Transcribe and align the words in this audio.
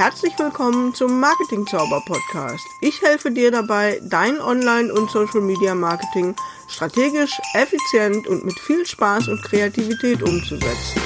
Herzlich 0.00 0.32
willkommen 0.38 0.94
zum 0.94 1.20
Marketing 1.20 1.66
Zauber 1.66 2.02
Podcast. 2.06 2.66
Ich 2.80 3.02
helfe 3.02 3.30
dir 3.30 3.50
dabei, 3.50 4.00
dein 4.02 4.40
Online- 4.40 4.90
und 4.90 5.10
Social 5.10 5.42
Media 5.42 5.74
Marketing 5.74 6.34
strategisch, 6.68 7.38
effizient 7.52 8.26
und 8.26 8.42
mit 8.42 8.58
viel 8.60 8.86
Spaß 8.86 9.28
und 9.28 9.42
Kreativität 9.42 10.22
umzusetzen. 10.22 11.02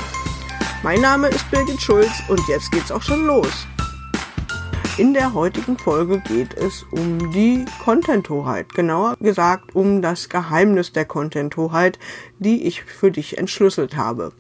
Mein 0.84 1.00
Name 1.00 1.26
ist 1.26 1.50
Birgit 1.50 1.82
Schulz 1.82 2.12
und 2.28 2.40
jetzt 2.46 2.70
geht's 2.70 2.92
auch 2.92 3.02
schon 3.02 3.26
los. 3.26 3.66
In 4.96 5.12
der 5.12 5.34
heutigen 5.34 5.76
Folge 5.76 6.20
geht 6.20 6.54
es 6.54 6.84
um 6.92 7.32
die 7.32 7.64
Content-Hoheit, 7.82 8.74
genauer 8.74 9.16
gesagt 9.18 9.74
um 9.74 10.02
das 10.02 10.28
Geheimnis 10.28 10.92
der 10.92 11.04
Content-Hoheit, 11.04 11.98
die 12.38 12.64
ich 12.64 12.84
für 12.84 13.10
dich 13.10 13.38
entschlüsselt 13.38 13.96
habe. 13.96 14.30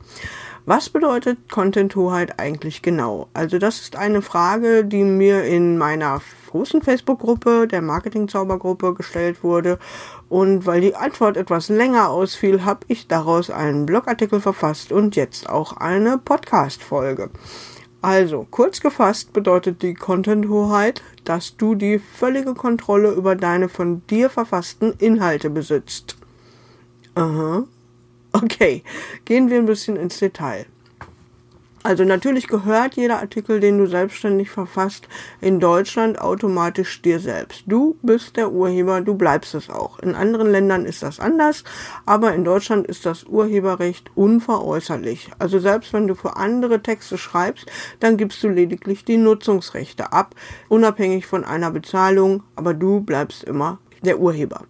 Was 0.66 0.88
bedeutet 0.88 1.50
Content-Hoheit 1.50 2.40
eigentlich 2.40 2.80
genau? 2.80 3.28
Also 3.34 3.58
das 3.58 3.80
ist 3.80 3.96
eine 3.96 4.22
Frage, 4.22 4.86
die 4.86 5.04
mir 5.04 5.44
in 5.44 5.76
meiner 5.76 6.22
großen 6.50 6.80
Facebook-Gruppe, 6.80 7.68
der 7.68 7.82
Marketing-Zaubergruppe, 7.82 8.94
gestellt 8.94 9.44
wurde. 9.44 9.78
Und 10.30 10.64
weil 10.64 10.80
die 10.80 10.96
Antwort 10.96 11.36
etwas 11.36 11.68
länger 11.68 12.08
ausfiel, 12.08 12.64
habe 12.64 12.86
ich 12.88 13.08
daraus 13.08 13.50
einen 13.50 13.84
Blogartikel 13.84 14.40
verfasst 14.40 14.90
und 14.90 15.16
jetzt 15.16 15.50
auch 15.50 15.76
eine 15.76 16.16
Podcast-Folge. 16.16 17.28
Also, 18.00 18.46
kurz 18.50 18.80
gefasst 18.80 19.34
bedeutet 19.34 19.82
die 19.82 19.92
Content-Hoheit, 19.92 21.02
dass 21.24 21.58
du 21.58 21.74
die 21.74 21.98
völlige 21.98 22.54
Kontrolle 22.54 23.10
über 23.12 23.36
deine 23.36 23.68
von 23.68 24.06
dir 24.06 24.30
verfassten 24.30 24.94
Inhalte 24.98 25.50
besitzt. 25.50 26.16
Aha. 27.14 27.64
Okay, 28.34 28.82
gehen 29.24 29.48
wir 29.48 29.58
ein 29.58 29.66
bisschen 29.66 29.94
ins 29.94 30.18
Detail. 30.18 30.66
Also 31.84 32.02
natürlich 32.02 32.48
gehört 32.48 32.96
jeder 32.96 33.20
Artikel, 33.20 33.60
den 33.60 33.78
du 33.78 33.86
selbstständig 33.86 34.50
verfasst, 34.50 35.06
in 35.40 35.60
Deutschland 35.60 36.18
automatisch 36.18 37.00
dir 37.00 37.20
selbst. 37.20 37.62
Du 37.66 37.96
bist 38.02 38.36
der 38.36 38.50
Urheber, 38.50 39.02
du 39.02 39.14
bleibst 39.14 39.54
es 39.54 39.70
auch. 39.70 40.00
In 40.00 40.16
anderen 40.16 40.50
Ländern 40.50 40.84
ist 40.84 41.04
das 41.04 41.20
anders, 41.20 41.62
aber 42.06 42.34
in 42.34 42.42
Deutschland 42.42 42.88
ist 42.88 43.06
das 43.06 43.22
Urheberrecht 43.24 44.10
unveräußerlich. 44.16 45.30
Also 45.38 45.60
selbst 45.60 45.92
wenn 45.92 46.08
du 46.08 46.16
für 46.16 46.36
andere 46.36 46.82
Texte 46.82 47.18
schreibst, 47.18 47.66
dann 48.00 48.16
gibst 48.16 48.42
du 48.42 48.48
lediglich 48.48 49.04
die 49.04 49.18
Nutzungsrechte 49.18 50.12
ab, 50.12 50.34
unabhängig 50.68 51.26
von 51.26 51.44
einer 51.44 51.70
Bezahlung, 51.70 52.42
aber 52.56 52.74
du 52.74 53.00
bleibst 53.00 53.44
immer 53.44 53.78
der 54.02 54.18
Urheber. 54.18 54.62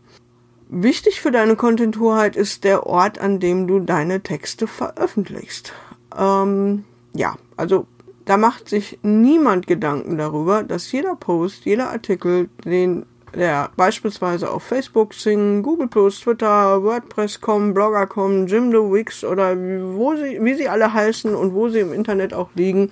Wichtig 0.77 1.21
für 1.21 1.31
deine 1.31 1.55
Content-Hoheit 1.55 2.35
ist 2.35 2.65
der 2.65 2.85
Ort, 2.85 3.21
an 3.21 3.39
dem 3.39 3.69
du 3.69 3.79
deine 3.79 4.23
Texte 4.23 4.67
veröffentlichst. 4.67 5.73
Ähm, 6.19 6.83
ja, 7.13 7.37
also 7.57 7.87
da 8.25 8.37
macht 8.37 8.69
sich 8.69 8.99
niemand 9.03 9.69
Gedanken 9.69 10.19
darüber, 10.19 10.65
dass 10.65 10.91
jeder 10.91 11.15
Post, 11.15 11.65
jeder 11.65 11.91
Artikel, 11.91 12.49
den 12.65 13.07
der 13.37 13.71
beispielsweise 13.77 14.51
auf 14.51 14.65
Facebook, 14.65 15.15
Sing, 15.15 15.63
Google 15.63 15.89
Twitter, 15.89 16.83
WordPress.com, 16.83 17.73
Blogger.com, 17.73 18.49
Jimdo, 18.49 18.93
Wix 18.93 19.23
oder 19.23 19.57
wo 19.57 20.17
sie, 20.17 20.41
wie 20.43 20.55
sie 20.55 20.69
alle 20.69 20.93
heißen 20.93 21.37
und 21.37 21.55
wo 21.55 21.69
sie 21.69 21.81
im 21.81 21.93
Internet 21.93 22.35
auch 22.35 22.49
liegen, 22.57 22.91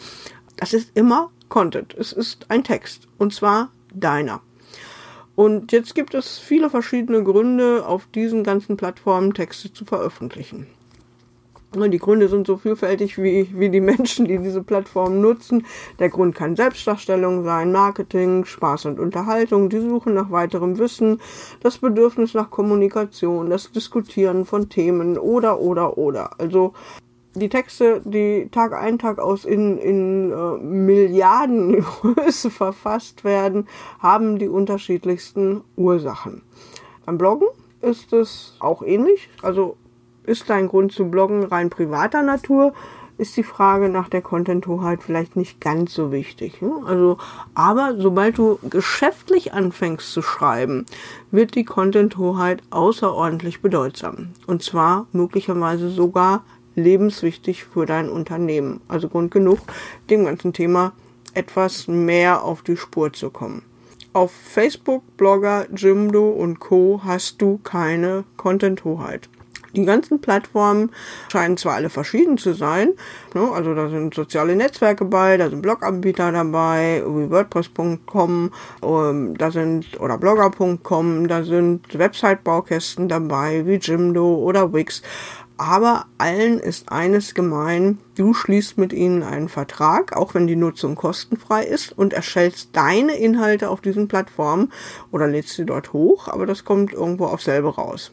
das 0.56 0.72
ist 0.72 0.92
immer 0.94 1.32
Content. 1.48 1.94
Es 1.98 2.12
ist 2.12 2.46
ein 2.48 2.62
Text 2.62 3.08
und 3.18 3.34
zwar 3.34 3.70
deiner. 3.92 4.40
Und 5.34 5.72
jetzt 5.72 5.94
gibt 5.94 6.14
es 6.14 6.38
viele 6.38 6.68
verschiedene 6.68 7.22
Gründe, 7.24 7.86
auf 7.86 8.06
diesen 8.06 8.44
ganzen 8.44 8.76
Plattformen 8.76 9.32
Texte 9.32 9.72
zu 9.72 9.84
veröffentlichen. 9.84 10.66
Die 11.74 11.98
Gründe 11.98 12.28
sind 12.28 12.46
so 12.46 12.58
vielfältig 12.58 13.16
wie, 13.16 13.48
wie 13.54 13.70
die 13.70 13.80
Menschen, 13.80 14.26
die 14.26 14.36
diese 14.36 14.62
Plattform 14.62 15.22
nutzen. 15.22 15.64
Der 15.98 16.10
Grund 16.10 16.34
kann 16.34 16.54
Selbstdarstellung 16.54 17.44
sein, 17.44 17.72
Marketing, 17.72 18.44
Spaß 18.44 18.84
und 18.84 19.00
Unterhaltung, 19.00 19.70
die 19.70 19.80
Suche 19.80 20.10
nach 20.10 20.30
weiterem 20.30 20.76
Wissen, 20.76 21.18
das 21.60 21.78
Bedürfnis 21.78 22.34
nach 22.34 22.50
Kommunikation, 22.50 23.48
das 23.48 23.72
Diskutieren 23.72 24.44
von 24.44 24.68
Themen 24.68 25.16
oder, 25.16 25.60
oder, 25.60 25.96
oder. 25.96 26.38
Also 26.38 26.74
die 27.34 27.48
Texte, 27.48 28.02
die 28.04 28.48
Tag 28.50 28.72
ein, 28.74 28.98
Tag 28.98 29.18
aus 29.18 29.44
in, 29.44 29.78
in 29.78 30.32
äh, 30.32 30.58
Milliardengröße 30.58 32.50
verfasst 32.52 33.24
werden, 33.24 33.68
haben 34.00 34.38
die 34.38 34.48
unterschiedlichsten 34.48 35.62
Ursachen. 35.76 36.42
Beim 37.06 37.18
Bloggen 37.18 37.48
ist 37.80 38.12
es 38.12 38.54
auch 38.60 38.82
ähnlich. 38.82 39.28
Also 39.42 39.76
ist 40.24 40.48
dein 40.50 40.68
Grund 40.68 40.92
zu 40.92 41.06
bloggen 41.06 41.44
rein 41.44 41.70
privater 41.70 42.22
Natur, 42.22 42.72
ist 43.18 43.36
die 43.36 43.42
Frage 43.42 43.88
nach 43.88 44.08
der 44.08 44.22
Content-Hoheit 44.22 45.02
vielleicht 45.02 45.36
nicht 45.36 45.60
ganz 45.60 45.94
so 45.94 46.12
wichtig. 46.12 46.62
Ne? 46.62 46.72
Also, 46.86 47.18
aber 47.54 47.96
sobald 47.98 48.38
du 48.38 48.58
geschäftlich 48.68 49.52
anfängst 49.52 50.12
zu 50.12 50.22
schreiben, 50.22 50.86
wird 51.30 51.54
die 51.54 51.64
Content-Hoheit 51.64 52.62
außerordentlich 52.70 53.60
bedeutsam. 53.60 54.30
Und 54.46 54.62
zwar 54.62 55.06
möglicherweise 55.12 55.90
sogar 55.90 56.44
lebenswichtig 56.74 57.64
für 57.64 57.86
dein 57.86 58.08
Unternehmen. 58.08 58.80
Also 58.88 59.08
Grund 59.08 59.30
genug, 59.30 59.58
dem 60.10 60.24
ganzen 60.24 60.52
Thema 60.52 60.92
etwas 61.34 61.88
mehr 61.88 62.44
auf 62.44 62.62
die 62.62 62.76
Spur 62.76 63.12
zu 63.12 63.30
kommen. 63.30 63.62
Auf 64.12 64.32
Facebook, 64.32 65.16
Blogger, 65.16 65.66
Jimdo 65.74 66.30
und 66.30 66.60
Co. 66.60 67.00
hast 67.04 67.40
du 67.40 67.58
keine 67.62 68.24
Content-Hoheit. 68.36 69.30
Die 69.74 69.86
ganzen 69.86 70.20
Plattformen 70.20 70.90
scheinen 71.30 71.56
zwar 71.56 71.76
alle 71.76 71.88
verschieden 71.88 72.36
zu 72.36 72.52
sein, 72.52 72.90
ne, 73.32 73.50
also 73.50 73.74
da 73.74 73.88
sind 73.88 74.12
soziale 74.12 74.54
Netzwerke 74.54 75.06
bei, 75.06 75.38
da 75.38 75.48
sind 75.48 75.62
Bloganbieter 75.62 76.30
dabei, 76.30 77.02
wie 77.06 77.30
WordPress.com, 77.30 78.50
ähm, 78.82 79.38
da 79.38 79.50
sind 79.50 79.98
oder 79.98 80.18
Blogger.com, 80.18 81.26
da 81.26 81.42
sind 81.42 81.98
Website-Baukästen 81.98 83.08
dabei, 83.08 83.64
wie 83.64 83.76
Jimdo 83.76 84.34
oder 84.34 84.74
Wix. 84.74 85.00
Aber 85.62 86.06
allen 86.18 86.58
ist 86.58 86.90
eines 86.90 87.34
gemein, 87.34 87.98
du 88.16 88.34
schließt 88.34 88.78
mit 88.78 88.92
ihnen 88.92 89.22
einen 89.22 89.48
Vertrag, 89.48 90.16
auch 90.16 90.34
wenn 90.34 90.48
die 90.48 90.56
Nutzung 90.56 90.96
kostenfrei 90.96 91.62
ist 91.62 91.96
und 91.96 92.12
erstellst 92.12 92.70
deine 92.72 93.14
Inhalte 93.14 93.70
auf 93.70 93.80
diesen 93.80 94.08
Plattformen 94.08 94.72
oder 95.12 95.28
lädst 95.28 95.54
sie 95.54 95.64
dort 95.64 95.92
hoch, 95.92 96.26
aber 96.26 96.46
das 96.46 96.64
kommt 96.64 96.92
irgendwo 96.92 97.26
auf 97.26 97.42
selbe 97.42 97.74
raus 97.74 98.12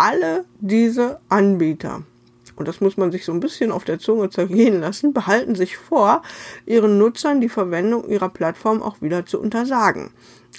alle 0.00 0.46
diese 0.60 1.20
Anbieter, 1.28 2.04
und 2.56 2.68
das 2.68 2.80
muss 2.80 2.96
man 2.96 3.12
sich 3.12 3.24
so 3.24 3.32
ein 3.32 3.40
bisschen 3.40 3.70
auf 3.70 3.84
der 3.84 3.98
Zunge 3.98 4.28
zergehen 4.30 4.80
lassen, 4.80 5.12
behalten 5.12 5.54
sich 5.54 5.76
vor, 5.76 6.22
ihren 6.64 6.98
Nutzern 6.98 7.40
die 7.40 7.48
Verwendung 7.48 8.08
ihrer 8.08 8.28
Plattform 8.28 8.82
auch 8.82 9.02
wieder 9.02 9.26
zu 9.26 9.40
untersagen. 9.40 10.10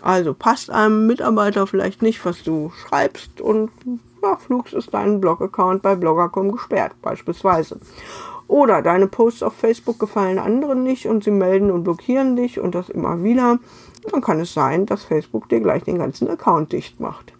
Also 0.01 0.33
passt 0.33 0.69
einem 0.69 1.07
Mitarbeiter 1.07 1.65
vielleicht 1.65 2.01
nicht, 2.01 2.23
was 2.25 2.43
du 2.43 2.71
schreibst 2.71 3.41
und 3.41 3.69
ja, 4.21 4.37
flugs 4.37 4.73
ist 4.73 4.93
dein 4.93 5.19
Blog-Account 5.19 5.81
bei 5.81 5.95
Blogger.com 5.95 6.51
gesperrt, 6.51 6.93
beispielsweise. 7.01 7.79
Oder 8.47 8.81
deine 8.81 9.07
Posts 9.07 9.43
auf 9.43 9.53
Facebook 9.53 9.99
gefallen 9.99 10.37
anderen 10.37 10.83
nicht 10.83 11.07
und 11.07 11.23
sie 11.23 11.31
melden 11.31 11.71
und 11.71 11.83
blockieren 11.83 12.35
dich 12.35 12.59
und 12.59 12.75
das 12.75 12.89
immer 12.89 13.23
wieder. 13.23 13.59
Dann 14.11 14.21
kann 14.21 14.39
es 14.39 14.53
sein, 14.53 14.85
dass 14.85 15.03
Facebook 15.03 15.47
dir 15.49 15.61
gleich 15.61 15.83
den 15.83 15.99
ganzen 15.99 16.29
Account 16.29 16.73
dicht 16.73 16.99
macht. 16.99 17.33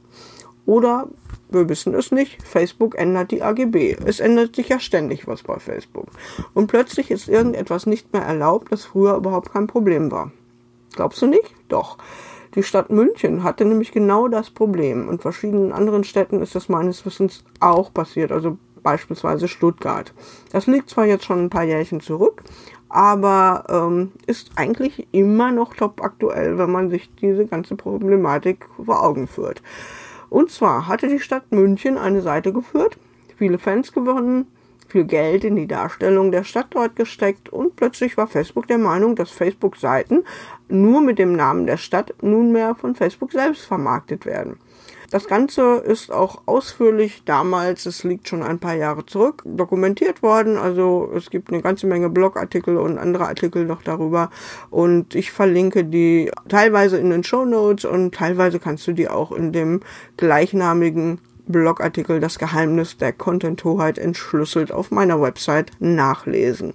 Oder 0.65 1.07
wir 1.49 1.67
wissen 1.67 1.93
es 1.95 2.11
nicht. 2.11 2.41
Facebook 2.43 2.97
ändert 2.97 3.31
die 3.31 3.43
AGB. 3.43 3.97
Es 4.05 4.21
ändert 4.21 4.55
sich 4.55 4.69
ja 4.69 4.79
ständig 4.79 5.27
was 5.27 5.43
bei 5.43 5.59
Facebook. 5.59 6.07
Und 6.53 6.67
plötzlich 6.67 7.11
ist 7.11 7.27
irgendetwas 7.27 7.85
nicht 7.85 8.13
mehr 8.13 8.21
erlaubt, 8.21 8.71
das 8.71 8.85
früher 8.85 9.15
überhaupt 9.15 9.51
kein 9.51 9.67
Problem 9.67 10.11
war. 10.11 10.31
Glaubst 10.93 11.21
du 11.21 11.27
nicht? 11.27 11.53
Doch. 11.67 11.97
Die 12.55 12.63
Stadt 12.63 12.89
München 12.89 13.43
hatte 13.43 13.65
nämlich 13.65 13.91
genau 13.91 14.27
das 14.27 14.49
Problem. 14.49 15.07
Und 15.07 15.21
verschiedenen 15.21 15.71
anderen 15.71 16.03
Städten 16.03 16.41
ist 16.41 16.55
das 16.55 16.69
meines 16.69 17.05
Wissens 17.05 17.43
auch 17.59 17.93
passiert. 17.93 18.31
Also 18.31 18.57
beispielsweise 18.83 19.47
Stuttgart. 19.47 20.13
Das 20.51 20.67
liegt 20.67 20.89
zwar 20.89 21.05
jetzt 21.05 21.25
schon 21.25 21.43
ein 21.43 21.49
paar 21.49 21.63
Jährchen 21.63 22.01
zurück, 22.01 22.41
aber 22.89 23.63
ähm, 23.69 24.11
ist 24.27 24.51
eigentlich 24.55 25.07
immer 25.11 25.51
noch 25.51 25.75
top 25.75 26.01
aktuell, 26.03 26.57
wenn 26.57 26.71
man 26.71 26.89
sich 26.89 27.09
diese 27.15 27.45
ganze 27.45 27.75
Problematik 27.75 28.67
vor 28.83 29.03
Augen 29.03 29.27
führt. 29.27 29.61
Und 30.29 30.49
zwar 30.49 30.87
hatte 30.87 31.07
die 31.07 31.19
Stadt 31.19 31.51
München 31.51 31.97
eine 31.97 32.21
Seite 32.21 32.53
geführt, 32.53 32.97
viele 33.37 33.59
Fans 33.59 33.91
gewonnen, 33.91 34.47
viel 34.91 35.05
Geld 35.05 35.43
in 35.43 35.55
die 35.55 35.67
Darstellung 35.67 36.31
der 36.31 36.43
Stadt 36.43 36.67
dort 36.71 36.95
gesteckt 36.95 37.49
und 37.49 37.75
plötzlich 37.75 38.17
war 38.17 38.27
Facebook 38.27 38.67
der 38.67 38.77
Meinung, 38.77 39.15
dass 39.15 39.31
Facebook-Seiten 39.31 40.23
nur 40.67 41.01
mit 41.01 41.17
dem 41.17 41.33
Namen 41.33 41.65
der 41.65 41.77
Stadt 41.77 42.13
nunmehr 42.21 42.75
von 42.75 42.95
Facebook 42.95 43.31
selbst 43.31 43.65
vermarktet 43.65 44.25
werden. 44.25 44.57
Das 45.11 45.27
Ganze 45.27 45.75
ist 45.75 46.09
auch 46.09 46.43
ausführlich 46.45 47.23
damals, 47.25 47.85
es 47.85 48.05
liegt 48.05 48.29
schon 48.29 48.41
ein 48.43 48.59
paar 48.59 48.75
Jahre 48.75 49.05
zurück, 49.05 49.43
dokumentiert 49.45 50.23
worden. 50.23 50.55
Also 50.55 51.11
es 51.13 51.29
gibt 51.29 51.51
eine 51.51 51.61
ganze 51.61 51.85
Menge 51.85 52.09
Blogartikel 52.09 52.77
und 52.77 52.97
andere 52.97 53.27
Artikel 53.27 53.65
noch 53.65 53.83
darüber. 53.83 54.29
Und 54.69 55.13
ich 55.13 55.33
verlinke 55.33 55.83
die 55.83 56.31
teilweise 56.47 56.97
in 56.97 57.09
den 57.09 57.25
Show 57.25 57.43
Notes 57.43 57.83
und 57.83 58.15
teilweise 58.15 58.59
kannst 58.59 58.87
du 58.87 58.93
die 58.93 59.09
auch 59.09 59.33
in 59.33 59.51
dem 59.51 59.81
gleichnamigen 60.15 61.19
Blogartikel 61.51 62.19
Das 62.19 62.39
Geheimnis 62.39 62.97
der 62.97 63.13
Content-Hoheit 63.13 63.97
entschlüsselt 63.97 64.71
auf 64.71 64.91
meiner 64.91 65.21
Website 65.21 65.71
nachlesen. 65.79 66.73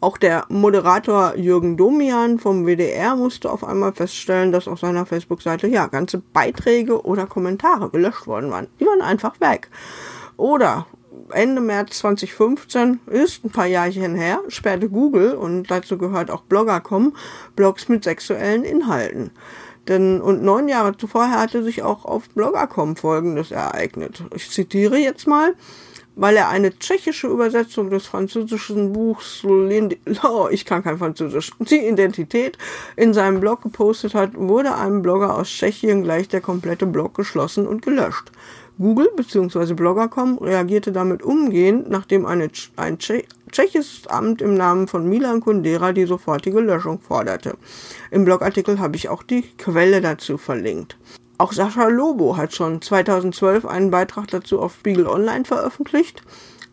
Auch 0.00 0.16
der 0.16 0.44
Moderator 0.48 1.34
Jürgen 1.34 1.76
Domian 1.76 2.38
vom 2.38 2.66
WDR 2.66 3.16
musste 3.16 3.50
auf 3.50 3.64
einmal 3.64 3.92
feststellen, 3.92 4.52
dass 4.52 4.68
auf 4.68 4.78
seiner 4.78 5.06
Facebook-Seite 5.06 5.66
ja 5.66 5.88
ganze 5.88 6.18
Beiträge 6.18 7.04
oder 7.04 7.26
Kommentare 7.26 7.90
gelöscht 7.90 8.28
worden 8.28 8.50
waren. 8.50 8.68
Die 8.78 8.86
waren 8.86 9.02
einfach 9.02 9.40
weg. 9.40 9.68
Oder 10.36 10.86
Ende 11.30 11.60
März 11.60 11.98
2015 11.98 13.00
ist 13.06 13.44
ein 13.44 13.50
paar 13.50 13.66
Jahrchen 13.66 14.14
her, 14.14 14.40
sperrte 14.48 14.88
Google 14.88 15.32
und 15.34 15.68
dazu 15.70 15.98
gehört 15.98 16.30
auch 16.30 16.42
Blogger.com 16.42 17.14
Blogs 17.56 17.88
mit 17.88 18.04
sexuellen 18.04 18.64
Inhalten. 18.64 19.32
Denn, 19.88 20.20
und 20.20 20.42
neun 20.42 20.68
Jahre 20.68 20.96
zuvor 20.96 21.30
hatte 21.30 21.62
sich 21.62 21.82
auch 21.82 22.04
auf 22.04 22.28
Blogger.com 22.30 22.96
Folgendes 22.96 23.50
ereignet. 23.50 24.22
Ich 24.34 24.50
zitiere 24.50 24.98
jetzt 24.98 25.26
mal 25.26 25.54
weil 26.18 26.36
er 26.36 26.48
eine 26.48 26.76
tschechische 26.76 27.28
Übersetzung 27.28 27.90
des 27.90 28.06
französischen 28.06 28.92
Buchs, 28.92 29.44
oh, 29.44 30.48
ich 30.50 30.64
kann 30.64 30.82
kein 30.82 30.98
Französisch, 30.98 31.52
die 31.60 31.86
Identität 31.86 32.58
in 32.96 33.14
seinem 33.14 33.38
Blog 33.38 33.62
gepostet 33.62 34.14
hat, 34.14 34.34
wurde 34.34 34.74
einem 34.74 35.00
Blogger 35.00 35.36
aus 35.36 35.48
Tschechien 35.48 36.02
gleich 36.02 36.28
der 36.28 36.40
komplette 36.40 36.86
Blog 36.86 37.14
geschlossen 37.14 37.68
und 37.68 37.82
gelöscht. 37.82 38.32
Google 38.78 39.10
bzw. 39.16 39.74
Blogger.com 39.74 40.38
reagierte 40.38 40.90
damit 40.90 41.22
umgehend, 41.22 41.88
nachdem 41.88 42.26
eine, 42.26 42.50
ein 42.76 42.98
tschechisches 43.50 44.06
Amt 44.08 44.42
im 44.42 44.54
Namen 44.54 44.88
von 44.88 45.08
Milan 45.08 45.40
Kundera 45.40 45.92
die 45.92 46.06
sofortige 46.06 46.60
Löschung 46.60 47.00
forderte. 47.00 47.56
Im 48.10 48.24
Blogartikel 48.24 48.78
habe 48.78 48.96
ich 48.96 49.08
auch 49.08 49.22
die 49.22 49.42
Quelle 49.56 50.00
dazu 50.00 50.38
verlinkt. 50.38 50.96
Auch 51.38 51.52
Sascha 51.52 51.86
Lobo 51.88 52.36
hat 52.36 52.54
schon 52.54 52.82
2012 52.82 53.64
einen 53.64 53.90
Beitrag 53.90 54.26
dazu 54.28 54.60
auf 54.60 54.74
Spiegel 54.74 55.06
Online 55.06 55.44
veröffentlicht. 55.44 56.22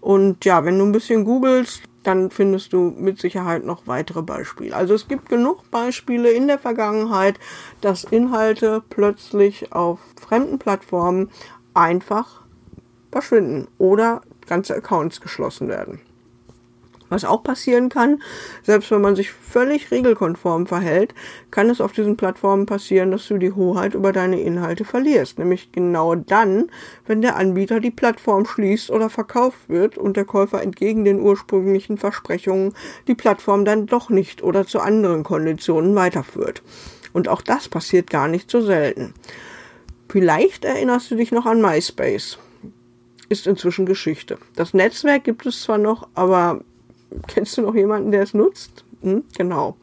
Und 0.01 0.43
ja, 0.45 0.65
wenn 0.65 0.79
du 0.79 0.85
ein 0.85 0.91
bisschen 0.91 1.25
googelst, 1.25 1.83
dann 2.03 2.29
findest 2.29 2.73
du 2.73 2.93
mit 2.97 3.19
Sicherheit 3.19 3.65
noch 3.65 3.87
weitere 3.87 4.21
Beispiele. 4.21 4.75
Also 4.75 4.93
es 4.93 5.07
gibt 5.07 5.29
genug 5.29 5.69
Beispiele 5.71 6.31
in 6.31 6.47
der 6.47 6.59
Vergangenheit, 6.59 7.39
dass 7.81 8.03
Inhalte 8.03 8.83
plötzlich 8.89 9.71
auf 9.71 9.99
fremden 10.19 10.59
Plattformen 10.59 11.29
einfach 11.73 12.41
verschwinden 13.11 13.67
oder 13.77 14.21
ganze 14.47 14.75
Accounts 14.75 15.21
geschlossen 15.21 15.67
werden. 15.67 16.01
Was 17.09 17.23
auch 17.23 17.43
passieren 17.43 17.89
kann, 17.89 18.21
selbst 18.63 18.89
wenn 18.89 19.01
man 19.01 19.15
sich 19.15 19.31
völlig 19.31 19.91
regelkonform 19.91 20.65
verhält, 20.65 21.13
kann 21.51 21.69
es 21.69 21.79
auf 21.79 21.91
diesen 21.91 22.17
Plattformen 22.17 22.65
passieren, 22.65 23.11
dass 23.11 23.27
du 23.27 23.37
die 23.37 23.51
Hoheit 23.51 23.93
über 23.93 24.11
deine 24.11 24.41
Inhalte 24.41 24.85
verlierst. 24.85 25.37
Nämlich 25.37 25.71
genau 25.71 26.15
dann, 26.15 26.71
wenn 27.05 27.21
der 27.21 27.35
Anbieter 27.35 27.79
die 27.79 27.91
Plattform 27.91 28.45
schließt 28.45 28.89
oder 28.89 29.09
verkauft 29.09 29.69
wird 29.69 29.97
und 29.97 30.17
der 30.17 30.25
Käufer 30.25 30.61
entgegen 30.61 31.05
den 31.05 31.19
ursprünglichen 31.19 31.97
Versprechungen 31.97 32.73
die 33.07 33.15
Plattform 33.15 33.65
dann 33.65 33.85
doch 33.85 34.09
nicht 34.09 34.41
oder 34.41 34.65
zu 34.65 34.79
anderen 34.79 35.23
Konditionen 35.23 35.95
weiterführt. 35.95 36.63
Und 37.13 37.29
auch 37.29 37.41
das 37.41 37.69
passiert 37.69 38.09
gar 38.09 38.27
nicht 38.27 38.49
so 38.49 38.61
selten. 38.61 39.13
Vielleicht 40.09 40.65
erinnerst 40.65 41.11
du 41.11 41.15
dich 41.15 41.31
noch 41.31 41.45
an 41.45 41.61
MySpace. 41.61 42.39
Ist 43.27 43.47
inzwischen 43.47 43.85
Geschichte. 43.85 44.37
Das 44.55 44.73
Netzwerk 44.73 45.23
gibt 45.23 45.45
es 45.45 45.61
zwar 45.61 45.77
noch, 45.77 46.07
aber 46.13 46.61
kennst 47.27 47.57
du 47.57 47.61
noch 47.61 47.75
jemanden, 47.75 48.11
der 48.11 48.23
es 48.23 48.33
nutzt? 48.33 48.85
Hm, 49.01 49.23
genau. 49.37 49.77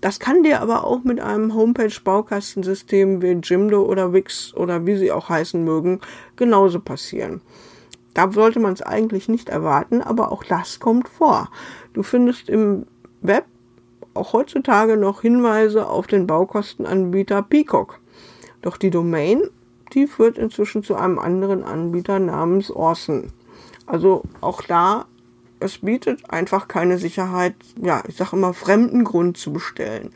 Das 0.00 0.18
kann 0.18 0.42
dir 0.42 0.62
aber 0.62 0.84
auch 0.84 1.04
mit 1.04 1.20
einem 1.20 1.54
Homepage-Baukastensystem 1.54 3.20
wie 3.20 3.38
Jimdo 3.42 3.82
oder 3.82 4.14
Wix 4.14 4.54
oder 4.54 4.86
wie 4.86 4.96
sie 4.96 5.12
auch 5.12 5.28
heißen 5.28 5.62
mögen, 5.62 6.00
genauso 6.36 6.80
passieren. 6.80 7.42
Da 8.14 8.30
sollte 8.32 8.60
man 8.60 8.72
es 8.72 8.82
eigentlich 8.82 9.28
nicht 9.28 9.50
erwarten, 9.50 10.00
aber 10.00 10.32
auch 10.32 10.42
das 10.42 10.80
kommt 10.80 11.08
vor. 11.08 11.50
Du 11.92 12.02
findest 12.02 12.48
im 12.48 12.86
Web 13.20 13.44
auch 14.14 14.32
heutzutage 14.32 14.96
noch 14.96 15.20
Hinweise 15.20 15.86
auf 15.86 16.06
den 16.06 16.26
Baukostenanbieter 16.26 17.42
Peacock. 17.42 18.00
Doch 18.62 18.76
die 18.76 18.90
Domain, 18.90 19.42
die 19.92 20.06
führt 20.06 20.38
inzwischen 20.38 20.82
zu 20.82 20.94
einem 20.96 21.18
anderen 21.18 21.62
Anbieter 21.62 22.18
namens 22.18 22.70
Orson. 22.70 23.32
Also 23.86 24.22
auch 24.40 24.62
da, 24.62 25.06
es 25.60 25.78
bietet 25.78 26.30
einfach 26.30 26.68
keine 26.68 26.98
Sicherheit, 26.98 27.54
ja, 27.80 28.02
ich 28.08 28.16
sage 28.16 28.36
immer, 28.36 28.54
fremden 28.54 29.04
Grund 29.04 29.36
zu 29.36 29.52
bestellen. 29.52 30.10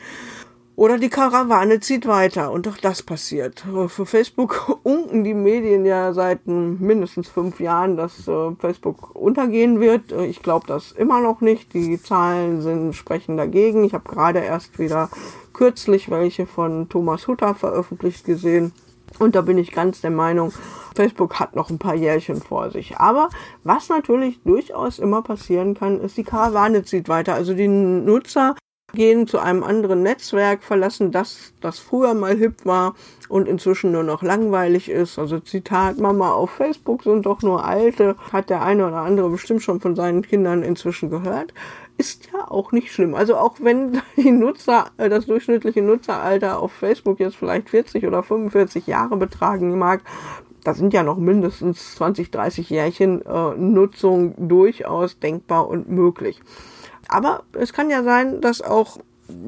Oder 0.77 0.99
die 0.99 1.09
Karawane 1.09 1.79
zieht 1.79 2.05
weiter 2.09 2.51
und 2.51 2.67
auch 2.67 2.77
das 2.77 3.01
passiert. 3.01 3.65
Für 3.87 4.07
Facebook 4.07 4.81
unken 4.83 5.23
die 5.23 5.35
Medien 5.35 5.87
ja 5.87 6.13
seit 6.13 6.49
mindestens 6.49 7.29
fünf 7.29 7.61
Jahren, 7.61 7.97
dass 7.97 8.27
äh, 8.27 8.51
Facebook 8.59 9.15
untergehen 9.15 9.79
wird. 9.79 10.11
Ich 10.11 10.43
glaube 10.43 10.67
das 10.67 10.91
immer 10.91 11.21
noch 11.21 11.41
nicht. 11.41 11.73
Die 11.75 12.03
Zahlen 12.03 12.61
sind, 12.61 12.95
sprechen 12.95 13.37
dagegen. 13.37 13.85
Ich 13.85 13.95
habe 13.95 14.09
gerade 14.09 14.41
erst 14.41 14.81
wieder 14.81 15.11
kürzlich 15.53 16.11
welche 16.11 16.47
von 16.47 16.89
Thomas 16.89 17.29
Hutter 17.29 17.55
veröffentlicht 17.55 18.25
gesehen. 18.25 18.73
Und 19.19 19.35
da 19.35 19.43
bin 19.43 19.59
ich 19.59 19.73
ganz 19.73 20.01
der 20.01 20.11
Meinung, 20.11 20.53
Facebook 20.95 21.39
hat 21.39 21.57
noch 21.57 21.71
ein 21.71 21.79
paar 21.79 21.95
Jährchen 21.95 22.41
vor 22.41 22.71
sich. 22.71 22.97
Aber 22.99 23.29
was 23.63 23.89
natürlich 23.89 24.41
durchaus 24.43 24.99
immer 24.99 25.23
passieren 25.23 25.75
kann, 25.75 26.01
ist, 26.01 26.17
die 26.17 26.25
Karawane 26.25 26.85
zieht 26.85 27.09
weiter. 27.09 27.35
Also 27.35 27.55
die 27.55 27.69
Nutzer 27.69 28.57
gehen 28.95 29.27
zu 29.27 29.39
einem 29.39 29.63
anderen 29.63 30.03
Netzwerk, 30.03 30.63
verlassen 30.63 31.11
das, 31.11 31.53
das 31.61 31.79
früher 31.79 32.15
mal 32.15 32.37
hip 32.37 32.65
war 32.65 32.95
und 33.29 33.49
inzwischen 33.49 33.93
nur 33.93 34.03
noch 34.03 34.23
langweilig 34.23 34.89
ist. 34.89 35.19
Also 35.19 35.41
Zitat, 35.41 35.99
Mama 35.99 36.31
auf 36.33 36.51
Facebook 36.51 37.03
sind 37.03 37.27
doch 37.27 37.43
nur 37.43 37.65
alte, 37.65 38.17
hat 38.33 38.51
der 38.51 38.63
eine 38.63 38.87
oder 38.87 38.99
andere 38.99 39.31
bestimmt 39.31 39.63
schon 39.63 39.81
von 39.81 39.97
seinen 39.97 40.23
Kindern 40.23 40.63
inzwischen 40.63 41.11
gehört. 41.11 41.53
Ist 41.97 42.29
ja 42.33 42.51
auch 42.51 42.73
nicht 42.73 42.93
schlimm. 42.93 43.15
Also 43.15 43.37
auch 43.37 43.57
wenn 43.61 44.01
die 44.17 44.31
Nutzer, 44.31 44.91
äh, 44.97 45.09
das 45.09 45.27
durchschnittliche 45.27 45.83
Nutzeralter 45.83 46.61
auf 46.61 46.73
Facebook 46.73 47.21
jetzt 47.21 47.37
vielleicht 47.37 47.71
40 47.71 48.07
oder 48.07 48.23
45 48.23 48.87
Jahre 48.87 49.17
betragen 49.17 49.79
mag, 49.79 50.03
da 50.65 50.75
sind 50.75 50.95
ja 50.95 51.03
noch 51.03 51.19
mindestens 51.19 51.95
20, 51.97 52.31
30 52.31 52.71
Jährchen 52.71 53.25
äh, 53.25 53.55
Nutzung 53.57 54.49
durchaus 54.49 55.19
denkbar 55.19 55.69
und 55.69 55.89
möglich. 55.89 56.41
Aber 57.09 57.45
es 57.53 57.73
kann 57.73 57.91
ja 57.91 58.03
sein, 58.03 58.41
dass 58.41 58.63
auch, 58.63 58.99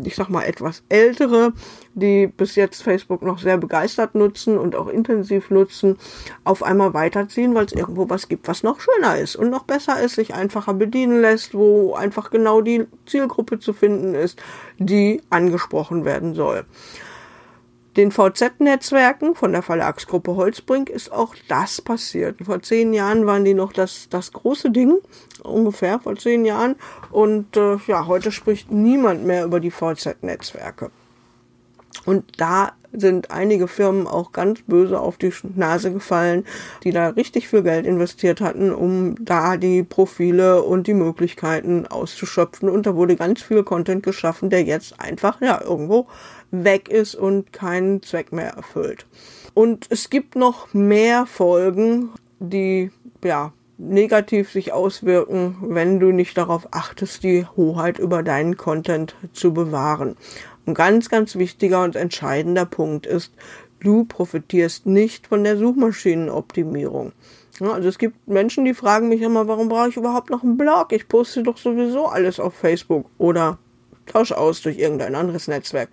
ich 0.05 0.15
sag 0.15 0.29
mal, 0.29 0.43
etwas 0.43 0.83
ältere, 0.89 1.53
die 1.95 2.27
bis 2.27 2.55
jetzt 2.55 2.83
Facebook 2.83 3.23
noch 3.23 3.39
sehr 3.39 3.59
begeistert 3.59 4.15
nutzen 4.15 4.59
und 4.59 4.75
auch 4.75 4.89
intensiv 4.89 5.51
nutzen, 5.51 5.97
auf 6.45 6.63
einmal 6.63 6.95
weiterziehen, 6.95 7.55
weil 7.55 7.67
es 7.67 7.73
irgendwo 7.73 8.09
was 8.09 8.29
gibt, 8.29 8.49
was 8.49 8.63
noch 8.63 8.81
schöner 8.81 9.19
ist 9.19 9.37
und 9.37 9.51
noch 9.51 9.65
besser 9.65 10.01
ist, 10.01 10.17
sich 10.17 10.35
einfacher 10.35 10.75
bedienen 10.75 11.21
lässt, 11.21 11.55
wo 11.55 11.95
einfach 11.95 12.31
genau 12.31 12.61
die 12.61 12.87
Zielgruppe 13.07 13.59
zu 13.59 13.73
finden 13.73 14.15
ist, 14.15 14.41
die 14.79 15.23
angesprochen 15.31 16.05
werden 16.05 16.35
soll. 16.35 16.65
Den 17.97 18.13
VZ-Netzwerken 18.13 19.35
von 19.35 19.53
der 19.53 19.63
Verlagsgruppe 19.63 20.37
Holzbrink 20.37 20.91
ist 20.91 21.11
auch 21.11 21.35
das 21.49 21.81
passiert. 21.81 22.37
Vor 22.45 22.61
zehn 22.61 22.93
Jahren 22.93 23.25
waren 23.25 23.47
die 23.47 23.55
noch 23.55 23.73
das, 23.73 24.09
das 24.11 24.33
große 24.33 24.71
Ding, 24.71 24.99
ungefähr 25.43 25.99
vor 25.99 26.15
zehn 26.17 26.45
Jahren. 26.45 26.77
Und 27.11 27.57
äh, 27.57 27.79
ja, 27.87 28.07
heute 28.07 28.33
spricht 28.33 28.71
niemand 28.71 29.25
mehr 29.25 29.47
über 29.47 29.61
die 29.61 29.71
VZ-Netzwerke. 29.71 30.91
Und 32.05 32.25
da 32.39 32.73
sind 32.93 33.31
einige 33.31 33.69
Firmen 33.69 34.07
auch 34.07 34.33
ganz 34.33 34.63
böse 34.67 34.99
auf 34.99 35.19
die 35.19 35.33
Nase 35.55 35.93
gefallen, 35.93 36.45
die 36.83 36.93
da 36.93 37.09
richtig 37.09 37.49
viel 37.49 37.63
Geld 37.63 37.87
investiert 37.87 38.41
hatten, 38.41 38.73
um 38.73 39.15
da 39.23 39.57
die 39.57 39.83
Profile 39.83 40.63
und 40.63 40.87
die 40.87 40.95
Möglichkeiten 40.95 41.87
auszuschöpfen. 41.87 42.69
Und 42.69 42.87
da 42.87 42.95
wurde 42.95 43.17
ganz 43.17 43.43
viel 43.43 43.63
Content 43.65 44.03
geschaffen, 44.03 44.51
der 44.51 44.63
jetzt 44.65 45.01
einfach 45.01 45.41
ja 45.41 45.61
irgendwo 45.63 46.07
weg 46.51 46.89
ist 46.89 47.15
und 47.15 47.53
keinen 47.53 48.03
Zweck 48.03 48.33
mehr 48.33 48.51
erfüllt. 48.51 49.07
Und 49.55 49.87
es 49.91 50.11
gibt 50.11 50.37
noch 50.37 50.73
mehr 50.75 51.27
Folgen, 51.27 52.11
die 52.39 52.91
ja 53.25 53.53
negativ 53.79 54.51
sich 54.51 54.73
auswirken, 54.73 55.57
wenn 55.61 56.01
du 56.01 56.13
nicht 56.13 56.37
darauf 56.39 56.69
achtest, 56.71 57.23
die 57.23 57.47
Hoheit 57.57 57.99
über 57.99 58.23
deinen 58.23 58.57
Content 58.57 59.15
zu 59.33 59.53
bewahren. 59.53 60.17
Ein 60.67 60.75
ganz, 60.75 61.09
ganz 61.09 61.37
wichtiger 61.37 61.85
und 61.85 61.97
entscheidender 61.97 62.67
Punkt 62.67 63.07
ist, 63.07 63.33
du 63.81 64.05
profitierst 64.05 64.87
nicht 64.87 65.29
von 65.29 65.45
der 65.45 65.57
Suchmaschinenoptimierung. 65.57 67.13
Ja, 67.61 67.73
also 67.73 67.89
es 67.89 67.99
gibt 67.99 68.29
Menschen, 68.29 68.65
die 68.65 68.75
fragen 68.75 69.09
mich 69.09 69.23
immer, 69.23 69.49
warum 69.49 69.69
brauche 69.69 69.89
ich 69.89 69.97
überhaupt 69.97 70.31
noch 70.31 70.43
einen 70.43 70.59
Blog? 70.59 70.93
Ich 70.93 71.09
poste 71.09 71.43
doch 71.43 71.57
sowieso 71.57 72.07
alles 72.07 72.39
auf 72.41 72.55
Facebook 72.55 73.07
oder 73.17 73.59
tausche 74.07 74.37
aus 74.37 74.61
durch 74.63 74.79
irgendein 74.79 75.15
anderes 75.15 75.49
Netzwerk. 75.49 75.89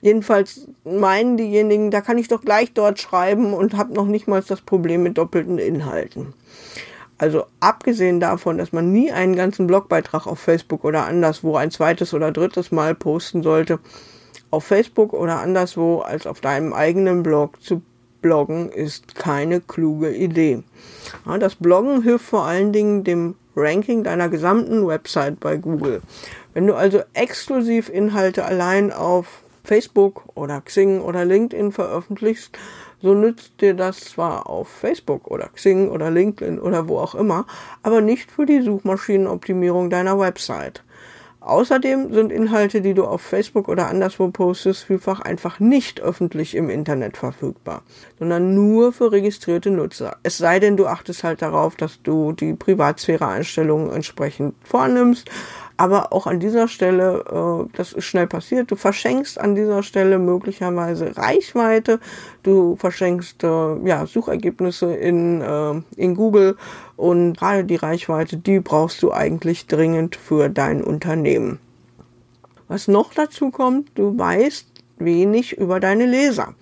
Jedenfalls 0.00 0.68
meinen 0.84 1.36
diejenigen, 1.36 1.90
da 1.90 2.00
kann 2.00 2.18
ich 2.18 2.28
doch 2.28 2.42
gleich 2.42 2.72
dort 2.72 3.00
schreiben 3.00 3.52
und 3.54 3.76
habe 3.76 3.94
noch 3.94 4.06
nicht 4.06 4.28
mal 4.28 4.42
das 4.46 4.60
Problem 4.60 5.02
mit 5.02 5.18
doppelten 5.18 5.58
Inhalten. 5.58 6.34
Also 7.18 7.44
abgesehen 7.58 8.20
davon, 8.20 8.58
dass 8.58 8.72
man 8.72 8.92
nie 8.92 9.10
einen 9.10 9.34
ganzen 9.34 9.66
Blogbeitrag 9.66 10.26
auf 10.26 10.38
Facebook 10.38 10.84
oder 10.84 11.04
anderswo 11.06 11.56
ein 11.56 11.72
zweites 11.72 12.14
oder 12.14 12.30
drittes 12.30 12.70
Mal 12.70 12.94
posten 12.94 13.42
sollte, 13.42 13.80
auf 14.50 14.64
Facebook 14.64 15.12
oder 15.12 15.40
anderswo 15.40 15.98
als 15.98 16.26
auf 16.26 16.40
deinem 16.40 16.72
eigenen 16.72 17.22
Blog 17.22 17.60
zu 17.60 17.82
bloggen, 18.22 18.70
ist 18.70 19.14
keine 19.14 19.60
kluge 19.60 20.14
Idee. 20.14 20.62
Ja, 21.26 21.38
das 21.38 21.56
Bloggen 21.56 22.02
hilft 22.02 22.24
vor 22.24 22.44
allen 22.44 22.72
Dingen 22.72 23.04
dem 23.04 23.34
Ranking 23.56 24.04
deiner 24.04 24.28
gesamten 24.28 24.86
Website 24.86 25.40
bei 25.40 25.56
Google. 25.56 26.00
Wenn 26.54 26.66
du 26.66 26.74
also 26.74 27.02
exklusiv 27.14 27.88
Inhalte 27.88 28.44
allein 28.44 28.92
auf 28.92 29.42
Facebook 29.64 30.24
oder 30.34 30.60
Xing 30.60 31.00
oder 31.00 31.24
LinkedIn 31.24 31.72
veröffentlichst, 31.72 32.56
so 33.00 33.14
nützt 33.14 33.60
dir 33.60 33.74
das 33.74 34.00
zwar 34.00 34.48
auf 34.48 34.68
Facebook 34.68 35.28
oder 35.28 35.48
Xing 35.48 35.88
oder 35.88 36.10
LinkedIn 36.10 36.58
oder 36.58 36.88
wo 36.88 36.98
auch 36.98 37.14
immer, 37.14 37.46
aber 37.82 38.00
nicht 38.00 38.30
für 38.30 38.46
die 38.46 38.60
Suchmaschinenoptimierung 38.60 39.90
deiner 39.90 40.18
Website. 40.18 40.82
Außerdem 41.40 42.12
sind 42.12 42.32
Inhalte, 42.32 42.80
die 42.80 42.94
du 42.94 43.04
auf 43.04 43.22
Facebook 43.22 43.68
oder 43.68 43.88
anderswo 43.88 44.28
postest, 44.28 44.84
vielfach 44.84 45.20
einfach 45.20 45.60
nicht 45.60 46.00
öffentlich 46.00 46.56
im 46.56 46.68
Internet 46.68 47.16
verfügbar, 47.16 47.84
sondern 48.18 48.54
nur 48.54 48.92
für 48.92 49.12
registrierte 49.12 49.70
Nutzer. 49.70 50.16
Es 50.24 50.36
sei 50.36 50.58
denn, 50.58 50.76
du 50.76 50.86
achtest 50.86 51.22
halt 51.22 51.40
darauf, 51.40 51.76
dass 51.76 52.02
du 52.02 52.32
die 52.32 52.54
Privatsphäre-Einstellungen 52.54 53.92
entsprechend 53.92 54.56
vornimmst. 54.64 55.30
Aber 55.78 56.12
auch 56.12 56.26
an 56.26 56.40
dieser 56.40 56.66
Stelle, 56.66 57.24
äh, 57.30 57.72
das 57.76 57.92
ist 57.92 58.04
schnell 58.04 58.26
passiert, 58.26 58.72
du 58.72 58.74
verschenkst 58.74 59.40
an 59.40 59.54
dieser 59.54 59.84
Stelle 59.84 60.18
möglicherweise 60.18 61.16
Reichweite, 61.16 62.00
du 62.42 62.74
verschenkst 62.74 63.44
äh, 63.44 63.86
ja, 63.86 64.04
Suchergebnisse 64.04 64.92
in, 64.92 65.40
äh, 65.40 65.80
in 65.96 66.16
Google 66.16 66.56
und 66.96 67.38
gerade 67.38 67.64
die 67.64 67.76
Reichweite, 67.76 68.36
die 68.36 68.58
brauchst 68.58 69.04
du 69.04 69.12
eigentlich 69.12 69.68
dringend 69.68 70.16
für 70.16 70.48
dein 70.48 70.82
Unternehmen. 70.82 71.60
Was 72.66 72.88
noch 72.88 73.14
dazu 73.14 73.50
kommt, 73.50 73.92
du 73.94 74.18
weißt 74.18 74.66
wenig 74.98 75.58
über 75.58 75.78
deine 75.78 76.06
Leser. 76.06 76.54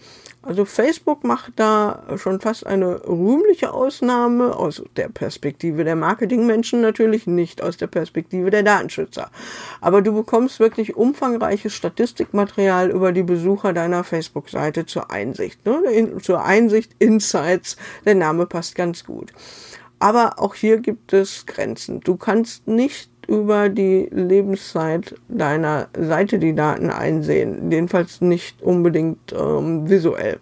Also 0.47 0.65
Facebook 0.65 1.25
macht 1.25 1.55
da 1.57 2.05
schon 2.19 2.41
fast 2.41 2.65
eine 2.65 3.05
rühmliche 3.05 3.73
Ausnahme 3.73 4.55
aus 4.55 4.81
der 4.95 5.09
Perspektive 5.09 5.83
der 5.83 5.97
Marketingmenschen, 5.97 6.81
natürlich 6.81 7.26
nicht 7.26 7.65
aus 7.65 7.76
der 7.79 7.88
Perspektive 7.88 8.50
der 8.50 8.62
Datenschützer. 8.62 9.29
Aber 9.81 10.03
du 10.03 10.12
bekommst 10.12 10.61
wirklich 10.61 10.95
umfangreiches 10.95 11.75
Statistikmaterial 11.75 12.91
über 12.91 13.11
die 13.11 13.25
Besucher 13.25 13.73
deiner 13.73 14.05
Facebook-Seite 14.05 14.87
zur 14.87 15.11
Einsicht. 15.11 15.67
Ne? 15.67 15.83
In, 15.93 16.21
zur 16.21 16.45
Einsicht, 16.45 16.93
Insights, 17.00 17.76
der 18.05 18.15
Name 18.15 18.47
passt 18.47 18.76
ganz 18.76 19.05
gut. 19.05 19.33
Aber 19.99 20.38
auch 20.38 20.55
hier 20.55 20.79
gibt 20.79 21.12
es 21.12 21.47
Grenzen. 21.47 22.00
Du 22.00 22.17
kannst 22.17 22.69
nicht 22.69 23.11
über 23.28 23.68
die 23.68 24.09
Lebenszeit 24.11 25.14
deiner 25.28 25.88
Seite 25.99 26.38
die 26.38 26.54
Daten 26.54 26.90
einsehen, 26.90 27.71
jedenfalls 27.71 28.21
nicht 28.21 28.62
unbedingt 28.62 29.33
ähm, 29.33 29.88
visuell 29.88 30.38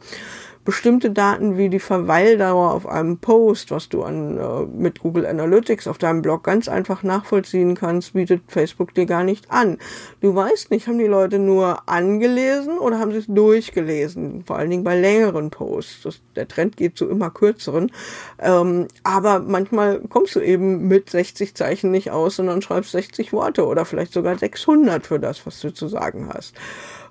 bestimmte 0.65 1.11
Daten 1.11 1.59
wie 1.59 1.69
die 1.69 1.79
Verweildauer 1.79 2.73
auf 2.73 2.87
einem 2.87 3.19
Post, 3.19 3.71
was 3.71 3.89
du 3.89 4.03
an, 4.03 4.39
äh, 4.39 4.67
mit 4.67 5.01
Google 5.01 5.27
Analytics 5.27 5.87
auf 5.87 5.99
deinem 5.99 6.23
Blog 6.23 6.45
ganz 6.45 6.69
einfach 6.69 7.03
nachvollziehen 7.03 7.75
kannst, 7.75 8.15
bietet 8.15 8.43
Facebook 8.49 8.95
dir 8.95 9.07
gar 9.07 9.25
nicht 9.25 9.51
an. 9.51 9.79
Du 10.21 10.35
weißt 10.35 10.71
nicht, 10.71 10.87
haben 10.87 10.99
die 10.99 11.05
Leute 11.05 11.39
nur 11.39 11.89
angelesen 11.89 12.79
oder 12.79 12.99
haben 12.99 13.13
sie 13.13 13.19
es 13.19 13.27
durchgelesen? 13.27 14.45
Vor 14.47 14.57
allen 14.57 14.71
Dingen 14.71 14.85
bei 14.85 14.99
längeren 14.99 15.51
Posts. 15.51 16.03
Das, 16.03 16.21
der 16.35 16.49
Trend 16.49 16.77
geht 16.77 16.97
zu 16.97 17.09
immer 17.09 17.31
kürzeren. 17.31 17.93
Ähm, 18.39 18.89
aber 19.03 19.41
manchmal 19.41 20.01
kommst 20.09 20.35
du 20.35 20.41
eben 20.41 20.89
mit 20.89 21.11
60 21.11 21.55
Zeichen 21.55 21.91
nicht 21.91 22.11
aus, 22.11 22.37
sondern 22.37 22.63
schreibst 22.63 22.93
60 22.93 23.33
Worte 23.33 23.67
oder 23.67 23.85
vielleicht 23.85 24.13
sogar 24.13 24.39
600 24.39 25.07
für 25.07 25.21
das, 25.21 25.47
was 25.47 25.61
du 25.61 25.73
zu 25.73 25.89
sagen 25.89 26.31
hast. 26.33 26.55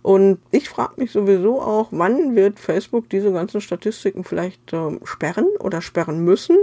Und 0.04 0.40
ich 0.52 0.68
frage 0.68 0.96
mich 0.98 1.12
sowieso 1.12 1.62
auch, 1.62 1.88
wann 1.92 2.36
wird 2.36 2.60
Facebook 2.60 3.10
diese 3.10 3.32
ganzen 3.32 3.62
Statistiken 3.62 4.26
vielleicht 4.26 4.74
äh, 4.74 5.00
sperren 5.06 5.48
oder 5.60 5.82
sperren 5.82 6.26
müssen 6.26 6.58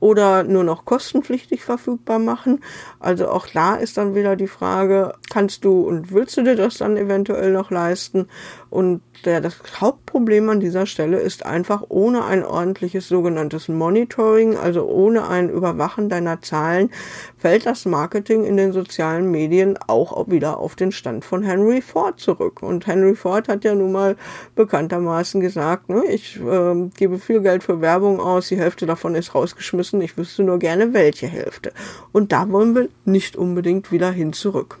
oder 0.00 0.44
nur 0.44 0.64
noch 0.64 0.84
kostenpflichtig 0.84 1.64
verfügbar 1.64 2.18
machen. 2.18 2.62
Also 3.00 3.28
auch 3.28 3.46
da 3.46 3.74
ist 3.74 3.96
dann 3.96 4.14
wieder 4.14 4.36
die 4.36 4.46
Frage, 4.46 5.14
kannst 5.30 5.64
du 5.64 5.82
und 5.82 6.12
willst 6.12 6.36
du 6.36 6.42
dir 6.42 6.56
das 6.56 6.78
dann 6.78 6.96
eventuell 6.96 7.52
noch 7.52 7.70
leisten? 7.70 8.28
Und 8.70 9.00
der, 9.24 9.40
das 9.40 9.56
Hauptproblem 9.80 10.48
an 10.50 10.60
dieser 10.60 10.86
Stelle 10.86 11.18
ist 11.18 11.44
einfach 11.44 11.84
ohne 11.88 12.24
ein 12.24 12.44
ordentliches 12.44 13.08
sogenanntes 13.08 13.68
Monitoring, 13.68 14.56
also 14.56 14.86
ohne 14.86 15.26
ein 15.26 15.48
Überwachen 15.48 16.08
deiner 16.08 16.40
Zahlen, 16.42 16.90
fällt 17.36 17.66
das 17.66 17.84
Marketing 17.86 18.44
in 18.44 18.56
den 18.56 18.72
sozialen 18.72 19.30
Medien 19.30 19.78
auch 19.86 20.28
wieder 20.28 20.58
auf 20.58 20.76
den 20.76 20.92
Stand 20.92 21.24
von 21.24 21.42
Henry 21.42 21.80
Ford 21.80 22.20
zurück. 22.20 22.62
Und 22.62 22.86
Henry 22.86 23.16
Ford 23.16 23.48
hat 23.48 23.64
ja 23.64 23.74
nun 23.74 23.92
mal 23.92 24.16
bekanntermaßen 24.54 25.40
gesagt, 25.40 25.88
ne, 25.88 26.04
ich 26.08 26.38
äh, 26.38 26.88
gebe 26.96 27.18
viel 27.18 27.40
Geld 27.40 27.62
für 27.62 27.80
Werbung 27.80 28.20
aus, 28.20 28.48
die 28.48 28.58
Hälfte 28.58 28.86
davon 28.86 29.14
ist 29.14 29.34
rausgeschmissen 29.34 29.87
müssen. 29.92 30.02
Ich 30.02 30.16
wüsste 30.16 30.42
nur 30.42 30.58
gerne, 30.58 30.92
welche 30.92 31.26
Hälfte. 31.26 31.72
Und 32.12 32.32
da 32.32 32.50
wollen 32.50 32.74
wir 32.74 32.88
nicht 33.04 33.36
unbedingt 33.36 33.92
wieder 33.92 34.10
hin 34.10 34.32
zurück. 34.32 34.78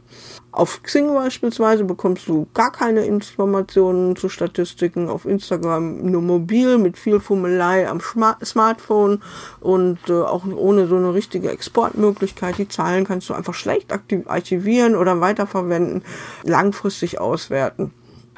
Auf 0.50 0.82
Xing 0.82 1.14
beispielsweise 1.14 1.84
bekommst 1.84 2.26
du 2.26 2.48
gar 2.54 2.72
keine 2.72 3.04
Informationen 3.04 4.16
zu 4.16 4.28
Statistiken. 4.28 5.08
Auf 5.08 5.24
Instagram 5.24 6.10
nur 6.10 6.22
mobil 6.22 6.78
mit 6.78 6.98
viel 6.98 7.20
Fummelei 7.20 7.88
am 7.88 8.00
Smartphone 8.00 9.22
und 9.60 9.98
äh, 10.08 10.12
auch 10.12 10.46
ohne 10.46 10.86
so 10.86 10.96
eine 10.96 11.14
richtige 11.14 11.50
Exportmöglichkeit. 11.50 12.58
Die 12.58 12.68
Zahlen 12.68 13.06
kannst 13.06 13.28
du 13.28 13.34
einfach 13.34 13.54
schlecht 13.54 13.92
archivieren 14.26 14.96
oder 14.96 15.20
weiterverwenden, 15.20 16.02
langfristig 16.44 17.20
auswerten. 17.20 17.92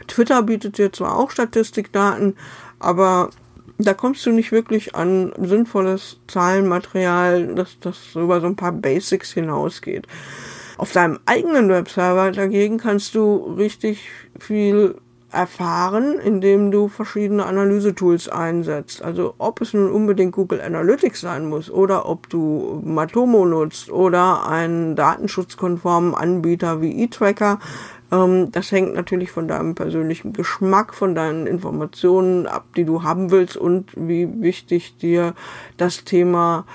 Twitter 0.07 0.43
bietet 0.43 0.79
dir 0.79 0.93
zwar 0.93 1.17
auch 1.17 1.31
Statistikdaten, 1.31 2.37
aber 2.81 3.31
da 3.87 3.95
kommst 3.95 4.25
du 4.27 4.31
nicht 4.33 4.53
wirklich 4.53 4.95
an 4.95 5.33
sinnvolles 5.39 6.19
Zahlenmaterial, 6.29 7.55
das, 7.55 7.79
das 7.81 8.15
über 8.15 8.41
so 8.41 8.47
ein 8.47 8.57
paar 8.57 8.73
Basics 8.73 9.33
hinausgeht. 9.33 10.07
Auf 10.77 10.93
deinem 10.93 11.19
eigenen 11.27 11.69
Webserver 11.69 12.31
dagegen 12.33 12.79
kannst 12.79 13.15
du 13.15 13.55
richtig 13.59 14.09
viel 14.39 14.95
erfahren, 15.33 16.19
indem 16.19 16.71
du 16.71 16.89
verschiedene 16.89 17.47
Analysetools 17.47 18.29
einsetzt. 18.29 19.03
Also 19.03 19.35
ob 19.39 19.61
es 19.61 19.75
nun 19.75 19.91
unbedingt 19.91 20.33
Google 20.33 20.61
Analytics 20.61 21.21
sein 21.21 21.49
muss 21.49 21.71
oder 21.71 22.09
ob 22.09 22.29
du 22.29 22.81
Matomo 22.85 23.45
nutzt 23.45 23.91
oder 23.91 24.49
einen 24.49 24.97
datenschutzkonformen 24.97 26.15
Anbieter 26.15 26.81
wie 26.81 27.05
eTracker, 27.05 27.61
ähm, 28.11 28.51
das 28.53 28.73
hängt 28.73 28.95
natürlich 28.95 29.31
von 29.31 29.49
deinem 29.49 29.75
persönlichen 29.75 30.33
Geschmack, 30.33 30.95
von 30.95 31.15
deinen 31.15 31.47
Informationen 31.47 32.47
ab, 32.47 32.67
die 32.77 32.85
du 32.85 33.03
haben 33.03 33.31
willst 33.31 33.57
und 33.57 33.91
wie 33.97 34.29
wichtig 34.41 34.97
dir 34.99 35.35
das 35.77 36.05
Thema 36.05 36.67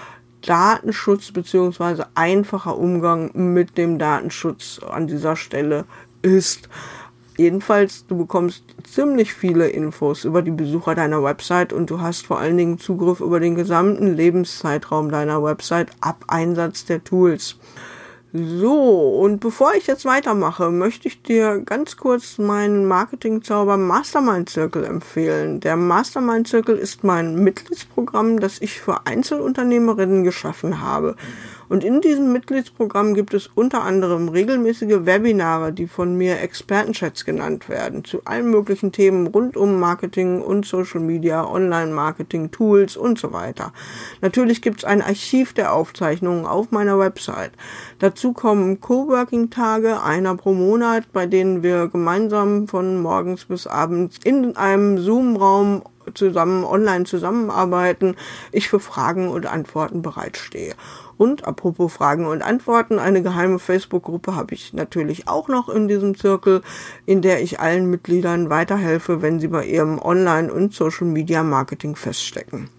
Datenschutz 0.42 1.32
beziehungsweise 1.32 2.08
einfacher 2.14 2.78
Umgang 2.78 3.32
mit 3.34 3.78
dem 3.78 3.98
Datenschutz 3.98 4.80
an 4.88 5.08
dieser 5.08 5.36
Stelle 5.36 5.86
ist. 6.22 6.70
Jedenfalls, 7.38 8.06
du 8.08 8.18
bekommst 8.18 8.64
ziemlich 8.84 9.34
viele 9.34 9.68
Infos 9.68 10.24
über 10.24 10.42
die 10.42 10.52
Besucher 10.52 10.96
deiner 10.96 11.22
Website 11.22 11.74
und 11.74 11.90
du 11.90 12.00
hast 12.00 12.26
vor 12.26 12.40
allen 12.40 12.56
Dingen 12.56 12.80
Zugriff 12.80 13.20
über 13.20 13.42
den 13.42 13.56
gesamten 13.56 14.16
Lebenszeitraum 14.16 15.12
deiner 15.12 15.44
Website 15.44 15.90
ab 16.00 16.24
Einsatz 16.28 16.86
der 16.86 17.04
Tools. 17.04 17.58
So, 18.38 19.18
und 19.22 19.40
bevor 19.40 19.76
ich 19.76 19.88
jetzt 19.88 20.04
weitermache, 20.04 20.70
möchte 20.70 21.08
ich 21.08 21.22
dir 21.22 21.62
ganz 21.62 21.96
kurz 21.96 22.38
meinen 22.38 22.86
Marketingzauber 22.86 23.78
Mastermind 23.78 24.50
Circle 24.50 24.84
empfehlen. 24.84 25.62
Der 25.62 25.78
Mastermind 25.78 26.46
Circle 26.46 26.76
ist 26.76 27.06
mein 27.06 27.36
Mitgliedsprogramm, 27.36 28.42
das 28.42 28.60
ich 28.60 28.82
für 28.82 29.08
Einzelunternehmerinnen 29.08 30.26
geschaffen 30.26 30.82
habe. 30.82 31.16
Und 31.68 31.84
in 31.84 32.02
diesem 32.02 32.32
Mitgliedsprogramm 32.32 33.14
gibt 33.14 33.34
es 33.34 33.48
unter 33.48 33.84
anderem 33.84 34.30
regelmäßige 34.30 35.06
Webinare, 35.06 35.74
die 35.74 35.88
von 35.88 36.16
mir 36.16 36.40
Expertenchats 36.42 37.26
genannt 37.26 37.70
werden, 37.70 38.04
zu 38.04 38.22
allen 38.26 38.50
möglichen 38.50 38.92
Themen 38.92 39.28
rund 39.28 39.58
um 39.58 39.80
Marketing 39.80 40.42
und 40.42 40.66
Social 40.66 41.02
Media, 41.02 41.46
Online-Marketing, 41.46 42.52
Tools 42.52 42.98
und 42.98 43.18
so 43.18 43.34
weiter. 43.34 43.74
Natürlich 44.22 44.62
gibt 44.62 44.80
es 44.80 44.86
ein 44.86 45.02
Archiv 45.02 45.54
der 45.54 45.74
Aufzeichnungen 45.74 46.46
auf 46.46 46.72
meiner 46.72 47.00
Website. 47.00 47.52
Dazu 48.00 48.34
kommen 48.34 48.80
Coworking-Tage, 48.80 50.02
einer 50.02 50.36
pro 50.36 50.54
Monat, 50.54 51.12
bei 51.14 51.26
denen 51.26 51.64
wir 51.64 51.88
gemeinsam 51.88 52.68
von 52.68 53.02
morgens 53.02 53.46
bis 53.46 53.68
abends 53.68 54.20
in 54.24 54.56
einem 54.56 54.98
Zoom-Raum 54.98 55.84
zusammen 56.14 56.64
online 56.64 57.06
zusammenarbeiten, 57.06 58.16
ich 58.52 58.70
für 58.70 58.80
Fragen 58.80 59.30
und 59.30 59.46
Antworten 59.46 60.02
bereitstehe. 60.02 60.76
Und 61.18 61.46
apropos 61.46 61.94
Fragen 61.94 62.26
und 62.26 62.42
Antworten, 62.42 63.00
eine 63.00 63.22
geheime 63.22 63.60
Facebook-Gruppe 63.60 64.36
habe 64.36 64.54
ich 64.54 64.74
natürlich 64.74 65.28
auch 65.28 65.48
noch 65.48 65.70
in 65.70 65.88
diesem 65.88 66.18
Zirkel, 66.18 66.62
in 67.06 67.22
der 67.22 67.42
ich 67.42 67.60
allen 67.60 67.90
Mitgliedern 67.90 68.50
weiterhelfe, 68.50 69.22
wenn 69.22 69.40
sie 69.40 69.48
bei 69.48 69.66
ihrem 69.66 70.00
Online- 70.00 70.52
und 70.52 70.74
Social-Media-Marketing 70.74 71.96
feststecken. 71.96 72.70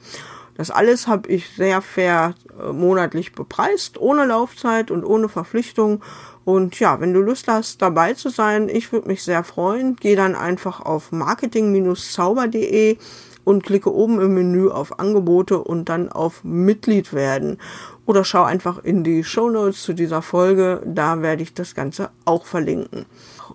Das 0.57 0.71
alles 0.71 1.07
habe 1.07 1.29
ich 1.29 1.51
sehr 1.51 1.83
fair 1.83 2.35
äh, 2.59 2.73
monatlich 2.73 3.33
bepreist, 3.35 3.99
ohne 3.99 4.25
Laufzeit 4.25 4.91
und 4.91 5.05
ohne 5.05 5.29
Verpflichtung. 5.29 6.03
Und 6.45 6.81
ja, 6.81 7.01
wenn 7.01 7.13
du 7.13 7.21
Lust 7.21 7.49
hast, 7.49 7.83
dabei 7.83 8.15
zu 8.15 8.31
sein, 8.31 8.69
ich 8.69 8.93
würde 8.93 9.09
mich 9.09 9.23
sehr 9.23 9.45
freuen. 9.45 9.97
Geh 9.97 10.15
dann 10.15 10.35
einfach 10.35 10.81
auf 10.81 11.13
marketing-zauber.de 11.13 12.97
und 13.45 13.63
klicke 13.65 13.95
oben 13.95 14.21
im 14.21 14.35
Menü 14.35 14.69
auf 14.69 14.99
Angebote 14.99 15.59
und 15.59 15.89
dann 15.89 16.11
auf 16.11 16.43
Mitglied 16.43 17.13
werden. 17.13 17.59
Oder 18.07 18.25
schau 18.25 18.45
einfach 18.45 18.83
in 18.83 19.05
die 19.05 19.25
Show 19.25 19.51
Notes 19.51 19.83
zu 19.83 19.93
dieser 19.93 20.23
Folge, 20.23 20.81
da 20.87 21.21
werde 21.23 21.43
ich 21.43 21.53
das 21.53 21.75
Ganze 21.75 22.11
auch 22.25 22.47
verlinken. 22.47 23.05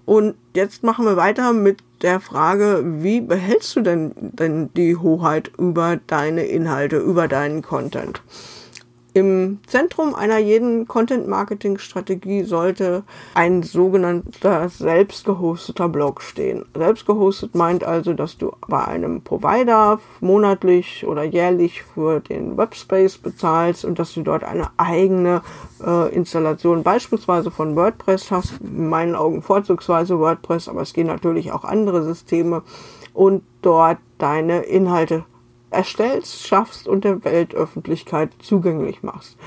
Und 0.05 0.35
jetzt 0.53 0.83
machen 0.83 1.05
wir 1.05 1.17
weiter 1.17 1.53
mit 1.53 1.79
der 2.01 2.19
Frage, 2.19 2.83
wie 2.83 3.21
behältst 3.21 3.75
du 3.75 3.81
denn, 3.81 4.13
denn 4.15 4.73
die 4.73 4.97
Hoheit 4.97 5.51
über 5.57 5.97
deine 6.07 6.45
Inhalte, 6.45 6.97
über 6.97 7.27
deinen 7.27 7.61
Content? 7.61 8.21
Im 9.13 9.59
Zentrum 9.67 10.15
einer 10.15 10.37
jeden 10.37 10.87
Content-Marketing-Strategie 10.87 12.43
sollte 12.43 13.03
ein 13.33 13.61
sogenannter 13.61 14.69
selbstgehosteter 14.69 15.89
Blog 15.89 16.21
stehen. 16.21 16.63
Selbstgehostet 16.73 17.53
meint 17.53 17.83
also, 17.83 18.13
dass 18.13 18.37
du 18.37 18.53
bei 18.69 18.85
einem 18.85 19.21
Provider 19.21 19.99
monatlich 20.21 21.05
oder 21.05 21.23
jährlich 21.23 21.83
für 21.83 22.21
den 22.21 22.55
Webspace 22.55 23.17
bezahlst 23.17 23.83
und 23.83 23.99
dass 23.99 24.13
du 24.13 24.21
dort 24.21 24.45
eine 24.45 24.69
eigene 24.77 25.41
äh, 25.85 26.15
Installation 26.15 26.83
beispielsweise 26.83 27.51
von 27.51 27.75
WordPress 27.75 28.31
hast. 28.31 28.61
In 28.61 28.87
meinen 28.87 29.15
Augen 29.15 29.41
vorzugsweise 29.41 30.19
WordPress, 30.19 30.69
aber 30.69 30.83
es 30.83 30.93
gehen 30.93 31.07
natürlich 31.07 31.51
auch 31.51 31.65
andere 31.65 32.03
Systeme 32.03 32.63
und 33.13 33.43
dort 33.61 33.97
deine 34.19 34.61
Inhalte 34.61 35.25
erstellst, 35.71 36.47
schaffst 36.47 36.87
und 36.87 37.03
der 37.03 37.23
Weltöffentlichkeit 37.23 38.31
zugänglich 38.41 39.03
machst. 39.03 39.37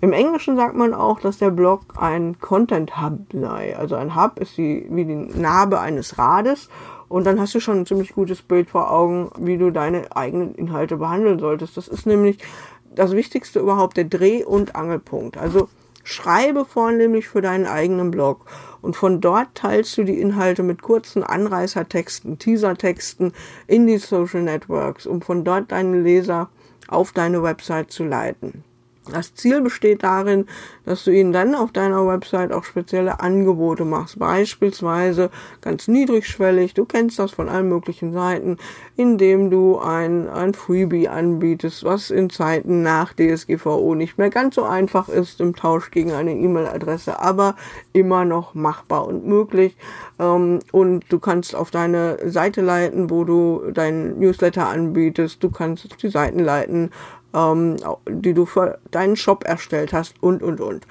Im 0.00 0.12
Englischen 0.12 0.56
sagt 0.56 0.76
man 0.76 0.92
auch, 0.92 1.20
dass 1.20 1.38
der 1.38 1.50
Blog 1.50 1.80
ein 1.96 2.38
Content 2.38 3.00
Hub 3.00 3.20
sei. 3.32 3.76
Also 3.76 3.94
ein 3.94 4.14
Hub 4.14 4.38
ist 4.38 4.56
die, 4.58 4.86
wie 4.90 5.04
die 5.04 5.14
Narbe 5.14 5.80
eines 5.80 6.18
Rades 6.18 6.68
und 7.08 7.24
dann 7.24 7.40
hast 7.40 7.54
du 7.54 7.60
schon 7.60 7.80
ein 7.80 7.86
ziemlich 7.86 8.12
gutes 8.12 8.42
Bild 8.42 8.68
vor 8.68 8.90
Augen, 8.90 9.30
wie 9.38 9.56
du 9.56 9.70
deine 9.70 10.14
eigenen 10.16 10.54
Inhalte 10.54 10.96
behandeln 10.96 11.38
solltest. 11.38 11.76
Das 11.76 11.88
ist 11.88 12.06
nämlich 12.06 12.38
das 12.94 13.12
Wichtigste 13.12 13.60
überhaupt, 13.60 13.96
der 13.96 14.04
Dreh- 14.04 14.44
und 14.44 14.76
Angelpunkt. 14.76 15.36
Also 15.36 15.68
schreibe 16.04 16.64
vornehmlich 16.64 17.26
für 17.26 17.40
deinen 17.40 17.66
eigenen 17.66 18.10
Blog 18.10 18.46
und 18.82 18.94
von 18.94 19.20
dort 19.20 19.54
teilst 19.54 19.98
du 19.98 20.04
die 20.04 20.20
Inhalte 20.20 20.62
mit 20.62 20.82
kurzen 20.82 21.24
Anreißertexten, 21.24 22.38
Teasertexten 22.38 23.32
in 23.66 23.86
die 23.86 23.98
Social 23.98 24.42
Networks, 24.42 25.06
um 25.06 25.22
von 25.22 25.42
dort 25.42 25.72
deinen 25.72 26.04
Leser 26.04 26.50
auf 26.86 27.12
deine 27.12 27.42
Website 27.42 27.90
zu 27.90 28.04
leiten. 28.04 28.62
Das 29.12 29.34
Ziel 29.34 29.60
besteht 29.60 30.02
darin, 30.02 30.46
dass 30.86 31.04
du 31.04 31.10
ihnen 31.10 31.32
dann 31.32 31.54
auf 31.54 31.72
deiner 31.72 32.06
Website 32.06 32.52
auch 32.52 32.64
spezielle 32.64 33.20
Angebote 33.20 33.84
machst. 33.84 34.18
Beispielsweise 34.18 35.30
ganz 35.60 35.88
niedrigschwellig, 35.88 36.72
du 36.72 36.86
kennst 36.86 37.18
das 37.18 37.32
von 37.32 37.50
allen 37.50 37.68
möglichen 37.68 38.14
Seiten, 38.14 38.56
indem 38.96 39.50
du 39.50 39.78
ein, 39.78 40.26
ein 40.28 40.54
Freebie 40.54 41.08
anbietest, 41.08 41.84
was 41.84 42.10
in 42.10 42.30
Zeiten 42.30 42.82
nach 42.82 43.12
DSGVO 43.12 43.94
nicht 43.94 44.16
mehr 44.16 44.30
ganz 44.30 44.54
so 44.54 44.64
einfach 44.64 45.10
ist 45.10 45.40
im 45.40 45.54
Tausch 45.54 45.90
gegen 45.90 46.12
eine 46.12 46.32
E-Mail-Adresse, 46.32 47.20
aber 47.20 47.56
immer 47.92 48.24
noch 48.24 48.54
machbar 48.54 49.06
und 49.06 49.26
möglich. 49.26 49.76
Ähm, 50.18 50.60
und 50.72 51.04
du 51.10 51.18
kannst 51.18 51.54
auf 51.54 51.70
deine 51.70 52.18
Seite 52.30 52.62
leiten, 52.62 53.10
wo 53.10 53.24
du 53.24 53.70
deinen 53.70 54.18
Newsletter 54.18 54.66
anbietest. 54.66 55.42
Du 55.42 55.50
kannst 55.50 56.02
die 56.02 56.08
Seiten 56.08 56.38
leiten, 56.38 56.90
ähm, 57.34 57.76
die 58.08 58.32
du 58.32 58.46
für 58.46 58.78
deinen 58.90 59.16
Shop 59.16 59.44
erstellt 59.44 59.92
hast 59.92 60.14
und, 60.22 60.42
und, 60.42 60.60
und. 60.60 60.86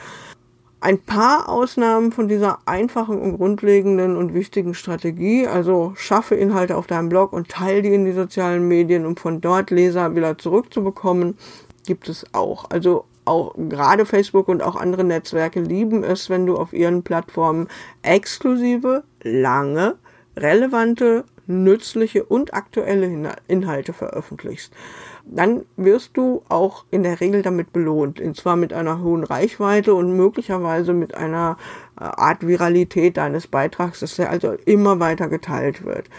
Ein 0.81 1.00
paar 1.00 1.47
Ausnahmen 1.47 2.12
von 2.12 2.27
dieser 2.27 2.59
einfachen 2.65 3.21
und 3.21 3.38
grundlegenden 3.38 4.17
und 4.17 4.33
wichtigen 4.33 4.73
Strategie, 4.73 5.47
also 5.47 5.93
schaffe 5.95 6.35
Inhalte 6.35 6.75
auf 6.75 6.88
deinem 6.88 7.07
Blog 7.07 7.31
und 7.31 7.47
teile 7.47 7.81
die 7.81 7.93
in 7.93 8.03
die 8.03 8.12
sozialen 8.12 8.67
Medien, 8.67 9.05
um 9.05 9.15
von 9.15 9.39
dort 9.39 9.71
Leser 9.71 10.13
wieder 10.13 10.38
zurückzubekommen, 10.38 11.38
gibt 11.85 12.09
es 12.09 12.25
auch. 12.33 12.69
Also 12.69 13.05
auch 13.23 13.55
gerade 13.55 14.05
Facebook 14.05 14.50
und 14.50 14.62
auch 14.62 14.75
andere 14.75 15.05
Netzwerke 15.05 15.62
lieben 15.62 16.03
es, 16.03 16.29
wenn 16.29 16.45
du 16.45 16.57
auf 16.57 16.73
ihren 16.73 17.03
Plattformen 17.03 17.69
exklusive, 18.01 19.03
lange, 19.21 19.95
relevante, 20.35 21.23
nützliche 21.47 22.25
und 22.25 22.53
aktuelle 22.53 23.38
Inhalte 23.47 23.93
veröffentlichst 23.93 24.73
dann 25.25 25.65
wirst 25.77 26.17
du 26.17 26.43
auch 26.49 26.86
in 26.91 27.03
der 27.03 27.21
Regel 27.21 27.41
damit 27.41 27.73
belohnt. 27.73 28.19
Und 28.19 28.36
zwar 28.36 28.55
mit 28.55 28.73
einer 28.73 29.01
hohen 29.01 29.23
Reichweite 29.23 29.93
und 29.93 30.15
möglicherweise 30.15 30.93
mit 30.93 31.15
einer 31.15 31.57
äh, 31.99 32.03
Art 32.03 32.45
Viralität 32.45 33.17
deines 33.17 33.47
Beitrags, 33.47 34.01
dass 34.01 34.15
der 34.15 34.29
also 34.29 34.53
immer 34.65 34.99
weiter 34.99 35.29
geteilt 35.29 35.86
wird. 35.86 36.09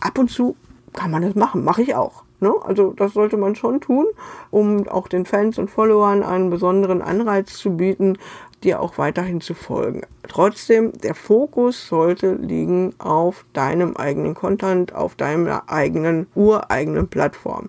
Ab 0.00 0.18
und 0.18 0.30
zu 0.30 0.56
kann 0.92 1.10
man 1.10 1.22
das 1.22 1.34
machen, 1.34 1.64
mache 1.64 1.82
ich 1.82 1.94
auch. 1.94 2.24
Ne? 2.40 2.52
Also 2.62 2.92
das 2.92 3.12
sollte 3.12 3.36
man 3.36 3.54
schon 3.54 3.80
tun, 3.80 4.06
um 4.50 4.88
auch 4.88 5.08
den 5.08 5.26
Fans 5.26 5.58
und 5.58 5.70
Followern 5.70 6.22
einen 6.22 6.50
besonderen 6.50 7.02
Anreiz 7.02 7.54
zu 7.54 7.76
bieten, 7.76 8.16
dir 8.64 8.80
auch 8.80 8.98
weiterhin 8.98 9.40
zu 9.40 9.54
folgen. 9.54 10.02
Trotzdem, 10.26 10.92
der 10.92 11.14
Fokus 11.14 11.86
sollte 11.86 12.34
liegen 12.34 12.94
auf 12.98 13.44
deinem 13.52 13.96
eigenen 13.96 14.34
Content, 14.34 14.94
auf 14.94 15.14
deiner 15.14 15.70
eigenen 15.70 16.26
ureigenen 16.34 17.08
Plattform 17.08 17.68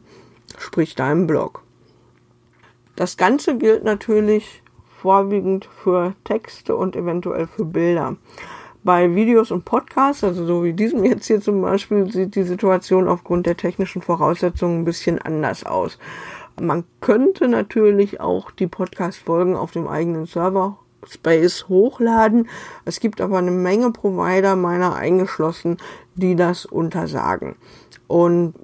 sprich 0.60 0.96
deinem 0.96 1.26
Blog. 1.26 1.64
Das 2.96 3.18
Ganze 3.18 3.58
gilt 3.58 3.84
natürlich 3.84 4.62
vorwiegend 5.02 5.66
für 5.66 6.14
Texte 6.26 6.76
und 6.76 6.96
eventuell 6.96 7.48
für 7.48 7.66
Bilder. 7.66 8.18
Bei 8.84 9.16
Videos 9.16 9.52
und 9.52 9.66
Podcasts, 9.66 10.24
also 10.24 10.46
so 10.46 10.64
wie 10.64 10.74
diesem 10.74 11.04
jetzt 11.04 11.28
hier 11.28 11.42
zum 11.42 11.62
Beispiel, 11.62 12.12
sieht 12.12 12.36
die 12.36 12.44
Situation 12.44 13.08
aufgrund 13.08 13.46
der 13.46 13.58
technischen 13.58 14.02
Voraussetzungen 14.02 14.82
ein 14.82 14.86
bisschen 14.86 15.20
anders 15.20 15.66
aus. 15.66 15.98
Man 16.62 16.84
könnte 17.00 17.48
natürlich 17.48 18.20
auch 18.20 18.52
die 18.52 18.68
Podcast-Folgen 18.68 19.56
auf 19.56 19.72
dem 19.72 19.88
eigenen 19.88 20.26
Server 20.26 20.78
Space 21.10 21.68
hochladen. 21.68 22.48
Es 22.86 23.00
gibt 23.00 23.22
aber 23.22 23.38
eine 23.38 23.52
Menge 23.52 23.92
Provider, 23.92 24.56
meiner 24.56 24.96
eingeschlossen, 24.96 25.78
die 26.16 26.36
das 26.36 26.66
untersagen. 26.66 27.56
Und 28.08 28.56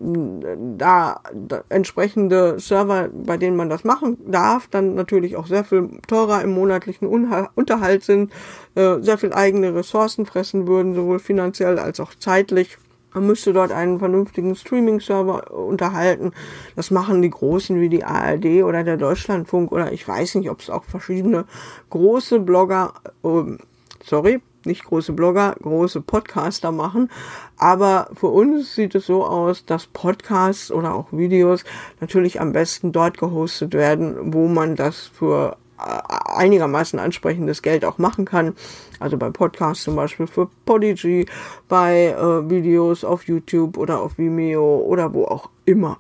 da, 0.79 1.21
da 1.34 1.63
entsprechende 1.69 2.60
Server, 2.60 3.10
bei 3.13 3.38
denen 3.38 3.55
man 3.55 3.69
das 3.69 3.84
machen 3.84 4.17
darf, 4.25 4.67
dann 4.67 4.95
natürlich 4.95 5.36
auch 5.36 5.45
sehr 5.45 5.63
viel 5.63 5.99
teurer 6.08 6.41
im 6.41 6.55
monatlichen 6.55 7.08
Unterhalt 7.08 8.03
sind, 8.03 8.31
äh, 8.73 8.99
sehr 9.01 9.19
viel 9.19 9.34
eigene 9.34 9.75
Ressourcen 9.75 10.25
fressen 10.25 10.67
würden, 10.67 10.95
sowohl 10.95 11.19
finanziell 11.19 11.77
als 11.77 11.99
auch 11.99 12.15
zeitlich. 12.15 12.79
Man 13.15 13.28
müsste 13.28 13.54
dort 13.54 13.71
einen 13.71 13.97
vernünftigen 13.97 14.56
Streaming-Server 14.56 15.51
unterhalten. 15.51 16.34
Das 16.75 16.91
machen 16.91 17.21
die 17.21 17.30
Großen 17.30 17.80
wie 17.80 17.88
die 17.88 18.04
ARD 18.04 18.63
oder 18.63 18.84
der 18.84 18.97
Deutschlandfunk 18.97 19.71
oder 19.71 19.93
ich 19.93 20.06
weiß 20.06 20.36
nicht, 20.36 20.49
ob 20.49 20.60
es 20.60 20.69
auch 20.69 20.84
verschiedene 20.84 21.45
große 21.89 22.41
Blogger, 22.41 22.93
äh, 23.23 23.58
sorry, 24.04 24.41
nicht 24.65 24.84
große 24.84 25.13
Blogger, 25.13 25.56
große 25.62 26.01
Podcaster 26.01 26.73
machen. 26.73 27.10
Aber 27.58 28.10
für 28.13 28.28
uns 28.28 28.75
sieht 28.75 28.95
es 28.95 29.06
so 29.06 29.25
aus, 29.25 29.65
dass 29.65 29.88
Podcasts 29.88 30.69
oder 30.69 30.93
auch 30.93 31.13
Videos 31.13 31.63
natürlich 32.01 32.41
am 32.41 32.51
besten 32.51 32.91
dort 32.91 33.17
gehostet 33.17 33.73
werden, 33.73 34.34
wo 34.34 34.47
man 34.47 34.75
das 34.75 35.08
für 35.08 35.56
einigermaßen 35.78 37.00
ansprechendes 37.00 37.62
Geld 37.62 37.86
auch 37.86 37.98
machen 37.98 38.26
kann. 38.26 38.56
Also 39.00 39.18
bei 39.18 39.30
Podcasts 39.30 39.84
zum 39.84 39.96
Beispiel 39.96 40.28
für 40.28 40.50
Podigy, 40.66 41.26
bei 41.68 42.08
äh, 42.08 42.50
Videos 42.50 43.04
auf 43.04 43.28
YouTube 43.28 43.78
oder 43.78 44.00
auf 44.02 44.18
Vimeo 44.18 44.78
oder 44.78 45.14
wo 45.14 45.26
auch 45.26 45.50
immer. 45.66 45.98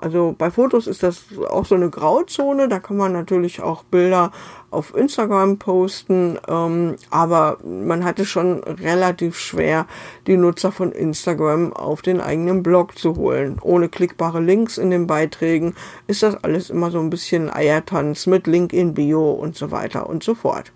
Also 0.00 0.34
bei 0.36 0.50
Fotos 0.50 0.86
ist 0.86 1.02
das 1.02 1.24
auch 1.48 1.64
so 1.64 1.74
eine 1.74 1.90
Grauzone. 1.90 2.68
Da 2.68 2.80
kann 2.80 2.96
man 2.96 3.12
natürlich 3.12 3.60
auch 3.60 3.84
Bilder 3.84 4.32
auf 4.70 4.94
Instagram 4.94 5.58
posten, 5.58 6.38
ähm, 6.46 6.96
aber 7.10 7.58
man 7.64 8.04
hatte 8.04 8.26
schon 8.26 8.62
relativ 8.64 9.38
schwer, 9.38 9.86
die 10.26 10.36
Nutzer 10.36 10.72
von 10.72 10.92
Instagram 10.92 11.72
auf 11.72 12.02
den 12.02 12.20
eigenen 12.20 12.62
Blog 12.62 12.98
zu 12.98 13.16
holen. 13.16 13.58
Ohne 13.62 13.88
klickbare 13.88 14.40
Links 14.40 14.76
in 14.76 14.90
den 14.90 15.06
Beiträgen 15.06 15.74
ist 16.06 16.22
das 16.22 16.42
alles 16.44 16.70
immer 16.70 16.90
so 16.90 16.98
ein 16.98 17.08
bisschen 17.08 17.50
Eiertanz 17.50 18.26
mit 18.26 18.46
Link 18.46 18.72
in 18.72 18.94
Bio 18.94 19.30
und 19.30 19.56
so 19.56 19.70
weiter 19.70 20.08
und 20.08 20.22
so 20.22 20.34
fort. 20.34 20.72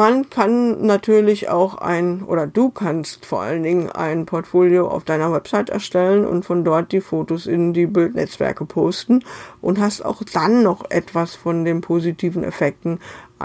Man 0.00 0.30
kann 0.30 0.86
natürlich 0.86 1.50
auch 1.50 1.74
ein, 1.74 2.22
oder 2.22 2.46
du 2.46 2.70
kannst 2.70 3.26
vor 3.26 3.42
allen 3.42 3.62
Dingen 3.62 3.90
ein 3.90 4.24
Portfolio 4.24 4.88
auf 4.88 5.04
deiner 5.04 5.30
Website 5.30 5.68
erstellen 5.68 6.24
und 6.24 6.42
von 6.42 6.64
dort 6.64 6.90
die 6.92 7.02
Fotos 7.02 7.46
in 7.46 7.74
die 7.74 7.84
Bildnetzwerke 7.84 8.64
posten 8.64 9.22
und 9.60 9.78
hast 9.78 10.02
auch 10.02 10.22
dann 10.22 10.62
noch 10.62 10.90
etwas 10.90 11.34
von 11.34 11.66
den 11.66 11.82
positiven 11.82 12.44
Effekten 12.44 12.98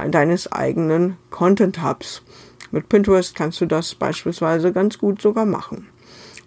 deines 0.10 0.50
eigenen 0.50 1.18
Content 1.30 1.84
Hubs. 1.84 2.24
Mit 2.72 2.88
Pinterest 2.88 3.36
kannst 3.36 3.60
du 3.60 3.66
das 3.66 3.94
beispielsweise 3.94 4.72
ganz 4.72 4.98
gut 4.98 5.22
sogar 5.22 5.46
machen. 5.46 5.90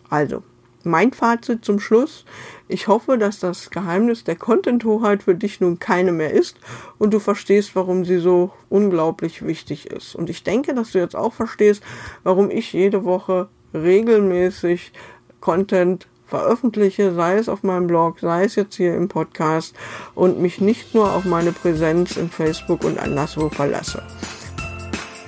Also, 0.08 0.42
mein 0.84 1.12
Fazit 1.12 1.66
zum 1.66 1.80
Schluss. 1.80 2.24
Ich 2.68 2.86
hoffe, 2.86 3.16
dass 3.16 3.40
das 3.40 3.70
Geheimnis 3.70 4.24
der 4.24 4.36
Content-Hoheit 4.36 5.22
für 5.22 5.34
dich 5.34 5.60
nun 5.60 5.78
keine 5.78 6.12
mehr 6.12 6.32
ist 6.32 6.58
und 6.98 7.14
du 7.14 7.18
verstehst, 7.18 7.74
warum 7.74 8.04
sie 8.04 8.18
so 8.18 8.52
unglaublich 8.68 9.44
wichtig 9.44 9.90
ist. 9.90 10.14
Und 10.14 10.28
ich 10.28 10.44
denke, 10.44 10.74
dass 10.74 10.92
du 10.92 10.98
jetzt 10.98 11.16
auch 11.16 11.32
verstehst, 11.32 11.82
warum 12.24 12.50
ich 12.50 12.74
jede 12.74 13.04
Woche 13.04 13.48
regelmäßig 13.72 14.92
Content 15.40 16.08
veröffentliche, 16.26 17.14
sei 17.14 17.38
es 17.38 17.48
auf 17.48 17.62
meinem 17.62 17.86
Blog, 17.86 18.20
sei 18.20 18.44
es 18.44 18.54
jetzt 18.54 18.76
hier 18.76 18.94
im 18.94 19.08
Podcast 19.08 19.74
und 20.14 20.38
mich 20.38 20.60
nicht 20.60 20.94
nur 20.94 21.12
auf 21.12 21.24
meine 21.24 21.52
Präsenz 21.52 22.18
in 22.18 22.28
Facebook 22.28 22.84
und 22.84 22.98
anderswo 22.98 23.48
verlasse. 23.48 24.02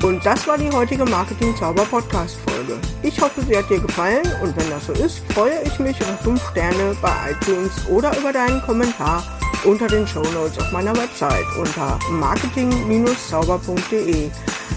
Und 0.03 0.25
das 0.25 0.47
war 0.47 0.57
die 0.57 0.71
heutige 0.71 1.05
Marketing 1.05 1.55
Zauber 1.57 1.85
Podcast 1.85 2.39
Folge. 2.47 2.79
Ich 3.03 3.21
hoffe, 3.21 3.43
sie 3.43 3.55
hat 3.57 3.69
dir 3.69 3.81
gefallen 3.81 4.23
und 4.43 4.57
wenn 4.57 4.71
das 4.71 4.87
so 4.87 4.93
ist, 4.93 5.21
freue 5.33 5.61
ich 5.65 5.77
mich 5.79 6.01
über 6.01 6.17
5 6.23 6.43
Sterne 6.51 6.97
bei 7.03 7.33
iTunes 7.33 7.73
oder 7.89 8.17
über 8.19 8.33
deinen 8.33 8.63
Kommentar 8.63 9.23
unter 9.65 9.89
den 9.89 10.07
Show 10.07 10.23
Notes 10.33 10.59
auf 10.59 10.73
meiner 10.73 10.97
Website 10.97 11.45
unter 11.59 11.99
marketing-zauber.de. 12.11 14.31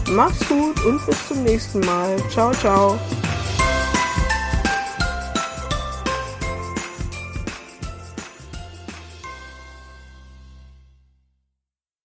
Mach's 0.09 0.45
gut 0.49 0.83
und 0.85 1.05
bis 1.05 1.27
zum 1.27 1.43
nächsten 1.43 1.79
Mal. 1.81 2.17
Ciao, 2.29 2.51
ciao. 2.51 2.97